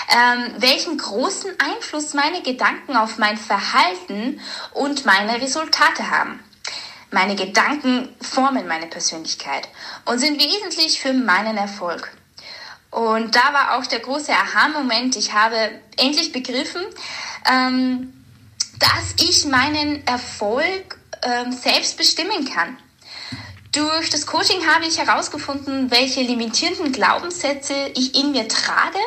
ähm, 0.09 0.55
welchen 0.59 0.99
großen 0.99 1.51
Einfluss 1.61 2.15
meine 2.15 2.43
Gedanken 2.43 2.97
auf 2.97 3.19
mein 3.19 3.37
Verhalten 3.37 4.41
und 4.73 5.07
meine 5.07 5.41
Resultate 5.41 6.11
haben. 6.11 6.41
Meine 7.11 7.37
Gedanken 7.37 8.09
formen 8.21 8.67
meine 8.67 8.87
Persönlichkeit 8.87 9.69
und 10.07 10.19
sind 10.19 10.41
wesentlich 10.41 11.01
für 11.01 11.13
meinen 11.13 11.57
Erfolg. 11.57 12.17
Und 12.91 13.37
da 13.37 13.53
war 13.53 13.79
auch 13.79 13.87
der 13.87 14.01
große 14.01 14.33
Aha-Moment. 14.33 15.17
Ich 15.17 15.33
habe 15.33 15.71
endlich 15.97 16.33
begriffen, 16.33 16.83
ähm, 17.51 18.20
dass 18.81 19.15
ich 19.29 19.45
meinen 19.45 20.05
Erfolg 20.07 20.99
ähm, 21.23 21.53
selbst 21.53 21.97
bestimmen 21.97 22.45
kann. 22.45 22.77
Durch 23.73 24.11
das 24.11 24.27
Coaching 24.27 24.67
habe 24.67 24.87
ich 24.87 24.99
herausgefunden, 24.99 25.93
welche 25.93 26.23
limitierenden 26.23 26.91
Glaubenssätze 26.91 27.75
ich 27.95 28.17
in 28.17 28.33
mir 28.33 28.49
trage 28.49 28.99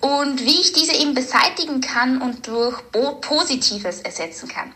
und 0.00 0.40
wie 0.40 0.60
ich 0.60 0.72
diese 0.72 0.94
eben 0.96 1.14
beseitigen 1.14 1.80
kann 1.80 2.20
und 2.20 2.48
durch 2.48 2.80
Positives 3.20 4.00
ersetzen 4.00 4.48
kann. 4.48 4.72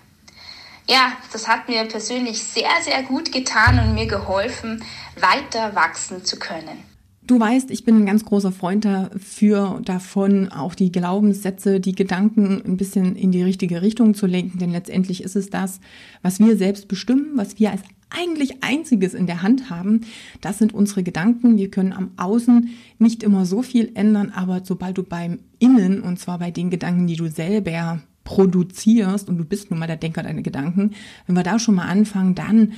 Ja, 0.89 1.13
das 1.33 1.49
hat 1.49 1.69
mir 1.69 1.85
persönlich 1.85 2.43
sehr, 2.43 2.83
sehr 2.83 3.03
gut 3.05 3.33
getan 3.33 3.79
und 3.79 3.95
mir 3.95 4.07
geholfen, 4.07 4.85
weiter 5.17 5.75
wachsen 5.75 6.25
zu 6.25 6.39
können. 6.39 6.92
Du 7.25 7.39
weißt, 7.39 7.71
ich 7.71 7.85
bin 7.85 7.97
ein 7.97 8.07
ganz 8.07 8.25
großer 8.25 8.51
Freund 8.51 8.85
dafür, 8.85 9.81
davon 9.85 10.49
auch 10.49 10.75
die 10.75 10.91
Glaubenssätze, 10.91 11.79
die 11.79 11.95
Gedanken 11.95 12.61
ein 12.67 12.77
bisschen 12.77 13.15
in 13.15 13.31
die 13.31 13.43
richtige 13.43 13.81
Richtung 13.81 14.15
zu 14.15 14.27
lenken, 14.27 14.59
denn 14.59 14.73
letztendlich 14.73 15.23
ist 15.23 15.37
es 15.37 15.49
das, 15.49 15.81
was 16.23 16.41
wir 16.41 16.57
selbst 16.57 16.89
bestimmen, 16.89 17.31
was 17.37 17.61
wir 17.61 17.71
als 17.71 17.83
eigentlich 18.11 18.63
einziges 18.63 19.15
in 19.15 19.27
der 19.27 19.43
Hand 19.43 19.71
haben. 19.71 20.03
Das 20.41 20.59
sind 20.59 20.75
unsere 20.75 21.05
Gedanken. 21.05 21.57
Wir 21.57 21.71
können 21.71 21.93
am 21.93 22.11
Außen 22.17 22.69
nicht 22.99 23.23
immer 23.23 23.47
so 23.47 23.63
viel 23.63 23.93
ändern, 23.95 24.33
aber 24.35 24.63
sobald 24.65 24.99
du 24.99 25.05
beim 25.05 25.39
Innen, 25.61 26.03
und 26.03 26.19
zwar 26.19 26.41
bei 26.41 26.51
den 26.51 26.71
Gedanken, 26.71 27.07
die 27.07 27.17
du 27.17 27.29
selber 27.29 28.01
produzierst, 28.25 29.29
und 29.29 29.39
du 29.39 29.45
bist 29.45 29.71
nun 29.71 29.79
mal 29.79 29.87
der 29.87 29.97
Denker 29.97 30.25
deiner 30.25 30.43
Gedanken, 30.43 30.91
wenn 31.27 31.37
wir 31.37 31.45
da 31.45 31.59
schon 31.59 31.77
mal 31.77 31.87
anfangen, 31.87 32.35
dann 32.35 32.73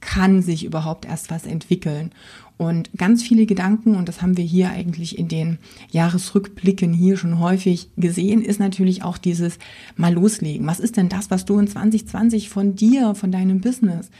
kann 0.00 0.42
sich 0.42 0.64
überhaupt 0.64 1.04
erst 1.04 1.30
was 1.30 1.44
entwickeln. 1.44 2.12
Und 2.56 2.90
ganz 2.96 3.22
viele 3.22 3.46
Gedanken, 3.46 3.94
und 3.94 4.08
das 4.08 4.20
haben 4.20 4.36
wir 4.36 4.44
hier 4.44 4.70
eigentlich 4.70 5.16
in 5.16 5.28
den 5.28 5.58
Jahresrückblicken 5.90 6.92
hier 6.92 7.16
schon 7.16 7.38
häufig 7.38 7.88
gesehen, 7.96 8.42
ist 8.42 8.58
natürlich 8.58 9.04
auch 9.04 9.16
dieses 9.16 9.58
mal 9.96 10.12
loslegen. 10.12 10.66
Was 10.66 10.80
ist 10.80 10.96
denn 10.96 11.08
das, 11.08 11.30
was 11.30 11.44
du 11.44 11.58
in 11.60 11.68
2020 11.68 12.48
von 12.50 12.74
dir, 12.74 13.14
von 13.14 13.30
deinem 13.30 13.60
Business, 13.60 14.10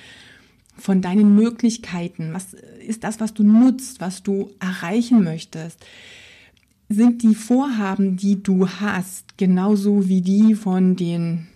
von 0.76 1.02
deinen 1.02 1.34
Möglichkeiten? 1.34 2.32
Was 2.32 2.54
ist 2.86 3.02
das, 3.02 3.18
was 3.18 3.34
du 3.34 3.42
nutzt, 3.42 4.00
was 4.00 4.22
du 4.22 4.50
erreichen 4.60 5.24
möchtest? 5.24 5.84
Sind 6.88 7.22
die 7.22 7.34
Vorhaben, 7.34 8.16
die 8.16 8.40
du 8.40 8.68
hast, 8.68 9.36
genauso 9.36 10.08
wie 10.08 10.22
die 10.22 10.54
von 10.54 10.94
den 10.94 11.48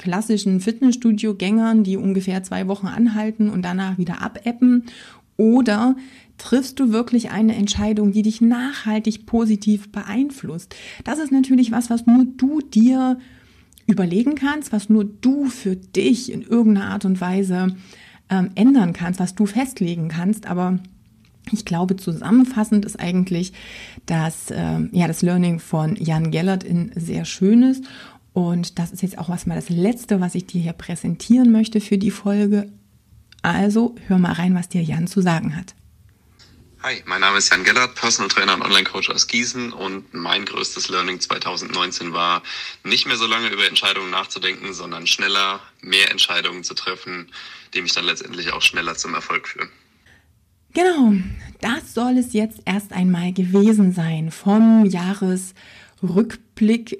klassischen 0.00 0.60
Fitnessstudio-Gängern, 0.60 1.84
die 1.84 1.96
ungefähr 1.96 2.42
zwei 2.42 2.66
Wochen 2.66 2.86
anhalten 2.86 3.50
und 3.50 3.62
danach 3.62 3.98
wieder 3.98 4.22
abebben? 4.22 4.86
Oder 5.36 5.94
triffst 6.38 6.80
du 6.80 6.90
wirklich 6.90 7.30
eine 7.30 7.54
Entscheidung, 7.54 8.12
die 8.12 8.22
dich 8.22 8.40
nachhaltig 8.40 9.26
positiv 9.26 9.92
beeinflusst? 9.92 10.74
Das 11.04 11.18
ist 11.18 11.32
natürlich 11.32 11.70
was, 11.70 11.90
was 11.90 12.06
nur 12.06 12.24
du 12.24 12.60
dir 12.60 13.18
überlegen 13.86 14.36
kannst, 14.36 14.72
was 14.72 14.88
nur 14.88 15.04
du 15.04 15.46
für 15.46 15.76
dich 15.76 16.32
in 16.32 16.42
irgendeiner 16.42 16.90
Art 16.90 17.04
und 17.04 17.20
Weise 17.20 17.76
ähm, 18.30 18.50
ändern 18.54 18.92
kannst, 18.92 19.20
was 19.20 19.34
du 19.34 19.44
festlegen 19.44 20.08
kannst. 20.08 20.46
Aber 20.46 20.78
ich 21.52 21.64
glaube, 21.64 21.96
zusammenfassend 21.96 22.84
ist 22.84 22.98
eigentlich, 22.98 23.52
dass 24.06 24.50
äh, 24.50 24.80
ja 24.92 25.06
das 25.08 25.22
Learning 25.22 25.58
von 25.58 25.96
Jan 25.96 26.30
Gellert 26.30 26.64
in 26.64 26.92
sehr 26.94 27.24
schön 27.24 27.62
ist. 27.62 27.84
Und 28.32 28.78
das 28.78 28.92
ist 28.92 29.02
jetzt 29.02 29.18
auch 29.18 29.28
was 29.28 29.46
mal 29.46 29.56
das 29.56 29.68
Letzte, 29.68 30.20
was 30.20 30.34
ich 30.34 30.46
dir 30.46 30.60
hier 30.60 30.72
präsentieren 30.72 31.50
möchte 31.50 31.80
für 31.80 31.98
die 31.98 32.10
Folge. 32.10 32.70
Also 33.42 33.94
hör 34.06 34.18
mal 34.18 34.32
rein, 34.32 34.54
was 34.54 34.68
dir 34.68 34.82
Jan 34.82 35.06
zu 35.06 35.20
sagen 35.20 35.56
hat. 35.56 35.74
Hi, 36.82 37.02
mein 37.04 37.20
Name 37.20 37.36
ist 37.36 37.50
Jan 37.50 37.62
Gellert, 37.62 37.94
Personal 37.94 38.30
Trainer 38.30 38.54
und 38.54 38.62
Online-Coach 38.62 39.10
aus 39.10 39.26
Gießen 39.26 39.70
und 39.72 40.14
mein 40.14 40.46
größtes 40.46 40.88
Learning 40.88 41.20
2019 41.20 42.14
war, 42.14 42.42
nicht 42.84 43.06
mehr 43.06 43.16
so 43.16 43.26
lange 43.26 43.48
über 43.48 43.66
Entscheidungen 43.66 44.10
nachzudenken, 44.10 44.72
sondern 44.72 45.06
schneller 45.06 45.60
mehr 45.82 46.10
Entscheidungen 46.10 46.64
zu 46.64 46.72
treffen, 46.72 47.30
die 47.74 47.82
mich 47.82 47.92
dann 47.92 48.06
letztendlich 48.06 48.54
auch 48.54 48.62
schneller 48.62 48.94
zum 48.94 49.12
Erfolg 49.12 49.48
führen. 49.48 49.68
Genau, 50.72 51.12
das 51.60 51.92
soll 51.92 52.16
es 52.16 52.32
jetzt 52.32 52.60
erst 52.64 52.92
einmal 52.94 53.34
gewesen 53.34 53.92
sein 53.92 54.30
vom 54.30 54.86
Jahresrückblick 54.86 56.49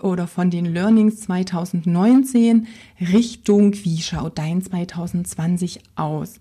oder 0.02 0.26
von 0.26 0.48
den 0.48 0.64
Learnings 0.64 1.20
2019 1.20 2.66
Richtung, 3.12 3.74
wie 3.84 3.98
schaut 4.00 4.38
dein 4.38 4.62
2020 4.62 5.80
aus? 5.96 6.38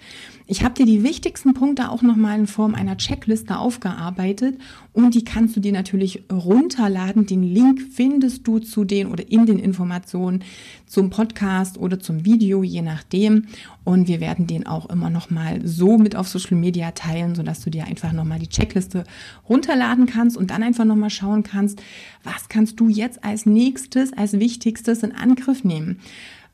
Ich 0.47 0.63
habe 0.63 0.73
dir 0.73 0.85
die 0.85 1.03
wichtigsten 1.03 1.53
Punkte 1.53 1.91
auch 1.91 2.01
nochmal 2.01 2.39
in 2.39 2.47
Form 2.47 2.73
einer 2.73 2.97
Checkliste 2.97 3.59
aufgearbeitet 3.59 4.57
und 4.93 5.13
die 5.13 5.23
kannst 5.23 5.55
du 5.55 5.59
dir 5.59 5.71
natürlich 5.71 6.23
runterladen. 6.31 7.25
Den 7.25 7.43
Link 7.43 7.81
findest 7.91 8.47
du 8.47 8.59
zu 8.59 8.83
den 8.83 9.07
oder 9.07 9.29
in 9.29 9.45
den 9.45 9.59
Informationen 9.59 10.43
zum 10.87 11.11
Podcast 11.11 11.77
oder 11.77 11.99
zum 11.99 12.25
Video, 12.25 12.63
je 12.63 12.81
nachdem. 12.81 13.45
Und 13.83 14.07
wir 14.07 14.19
werden 14.21 14.47
den 14.47 14.65
auch 14.65 14.89
immer 14.89 15.09
nochmal 15.09 15.65
so 15.67 15.97
mit 15.97 16.15
auf 16.15 16.27
Social 16.27 16.57
Media 16.57 16.91
teilen, 16.91 17.35
sodass 17.35 17.61
du 17.61 17.69
dir 17.69 17.85
einfach 17.85 18.11
nochmal 18.11 18.39
die 18.39 18.49
Checkliste 18.49 19.03
runterladen 19.47 20.07
kannst 20.07 20.35
und 20.35 20.49
dann 20.49 20.63
einfach 20.63 20.85
nochmal 20.85 21.11
schauen 21.11 21.43
kannst, 21.43 21.81
was 22.23 22.49
kannst 22.49 22.79
du 22.79 22.89
jetzt 23.09 23.23
als 23.23 23.45
nächstes, 23.45 24.13
als 24.13 24.39
wichtigstes 24.39 25.03
in 25.03 25.13
Angriff 25.13 25.63
nehmen 25.63 25.99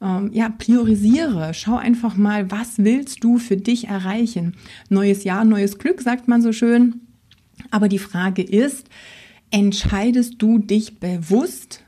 ähm, 0.02 0.32
ja, 0.34 0.50
priorisiere. 0.50 1.54
Schau 1.54 1.78
einfach 1.78 2.16
mal, 2.18 2.52
was 2.52 2.78
willst 2.78 3.24
du 3.24 3.38
für 3.38 3.58
dich 3.58 3.88
erreichen? 3.88 4.56
Neues 4.90 5.24
Jahr, 5.24 5.46
neues 5.46 5.78
Glück, 5.78 6.02
sagt 6.02 6.28
man 6.28 6.42
so 6.42 6.52
schön. 6.52 7.02
Aber 7.72 7.88
die 7.88 8.00
Frage 8.00 8.42
ist, 8.42 8.88
entscheidest 9.52 10.36
du 10.42 10.60
dich 10.60 11.00
bewusst 11.00 11.84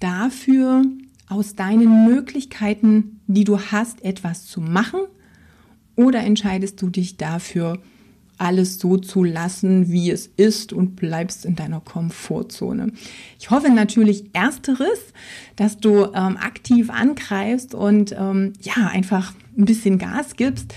dafür, 0.00 0.84
aus 1.28 1.54
deinen 1.54 2.06
Möglichkeiten, 2.06 3.20
die 3.26 3.44
du 3.44 3.58
hast, 3.58 4.02
etwas 4.02 4.46
zu 4.46 4.60
machen? 4.60 5.00
Oder 5.94 6.20
entscheidest 6.20 6.80
du 6.80 6.88
dich 6.88 7.16
dafür, 7.16 7.82
alles 8.38 8.78
so 8.78 8.96
zu 8.96 9.24
lassen, 9.24 9.90
wie 9.90 10.10
es 10.10 10.30
ist 10.36 10.72
und 10.72 10.96
bleibst 10.96 11.44
in 11.44 11.56
deiner 11.56 11.80
Komfortzone. 11.80 12.92
Ich 13.38 13.50
hoffe 13.50 13.70
natürlich 13.70 14.24
ersteres, 14.32 15.12
dass 15.56 15.78
du 15.78 16.04
ähm, 16.14 16.36
aktiv 16.36 16.90
angreifst 16.90 17.74
und 17.74 18.12
ähm, 18.18 18.52
ja, 18.60 18.88
einfach 18.88 19.32
ein 19.56 19.64
bisschen 19.64 19.98
Gas 19.98 20.36
gibst. 20.36 20.72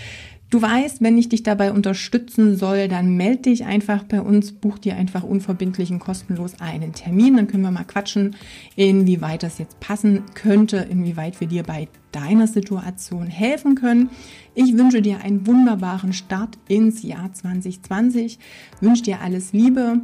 Du 0.51 0.61
weißt, 0.61 1.01
wenn 1.01 1.17
ich 1.17 1.29
dich 1.29 1.43
dabei 1.43 1.71
unterstützen 1.71 2.57
soll, 2.57 2.89
dann 2.89 3.15
melde 3.15 3.43
dich 3.43 3.63
einfach 3.63 4.03
bei 4.03 4.19
uns, 4.19 4.51
buch 4.51 4.79
dir 4.79 4.97
einfach 4.97 5.23
unverbindlich 5.23 5.91
und 5.91 5.99
kostenlos 5.99 6.59
einen 6.59 6.91
Termin. 6.91 7.37
Dann 7.37 7.47
können 7.47 7.63
wir 7.63 7.71
mal 7.71 7.85
quatschen, 7.85 8.35
inwieweit 8.75 9.43
das 9.43 9.59
jetzt 9.59 9.79
passen 9.79 10.23
könnte, 10.33 10.75
inwieweit 10.89 11.39
wir 11.39 11.47
dir 11.47 11.63
bei 11.63 11.87
deiner 12.11 12.47
Situation 12.47 13.27
helfen 13.27 13.75
können. 13.75 14.09
Ich 14.53 14.77
wünsche 14.77 15.01
dir 15.01 15.21
einen 15.21 15.47
wunderbaren 15.47 16.11
Start 16.11 16.57
ins 16.67 17.01
Jahr 17.01 17.31
2020, 17.31 18.37
wünsche 18.81 19.03
dir 19.03 19.21
alles 19.21 19.53
Liebe. 19.53 20.01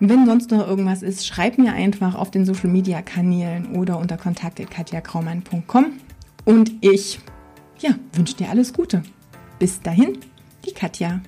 Wenn 0.00 0.26
sonst 0.26 0.50
noch 0.50 0.66
irgendwas 0.66 1.04
ist, 1.04 1.24
schreib 1.24 1.58
mir 1.58 1.72
einfach 1.72 2.16
auf 2.16 2.32
den 2.32 2.44
Social 2.44 2.68
Media 2.68 3.00
Kanälen 3.00 3.76
oder 3.76 4.00
unter 4.00 4.16
kontakt.katjakraumann.com 4.16 5.86
und 6.46 6.72
ich 6.80 7.20
ja, 7.78 7.94
wünsche 8.12 8.34
dir 8.34 8.50
alles 8.50 8.72
Gute. 8.72 9.04
Bis 9.62 9.80
dahin, 9.80 10.18
die 10.66 10.72
Katja. 10.72 11.20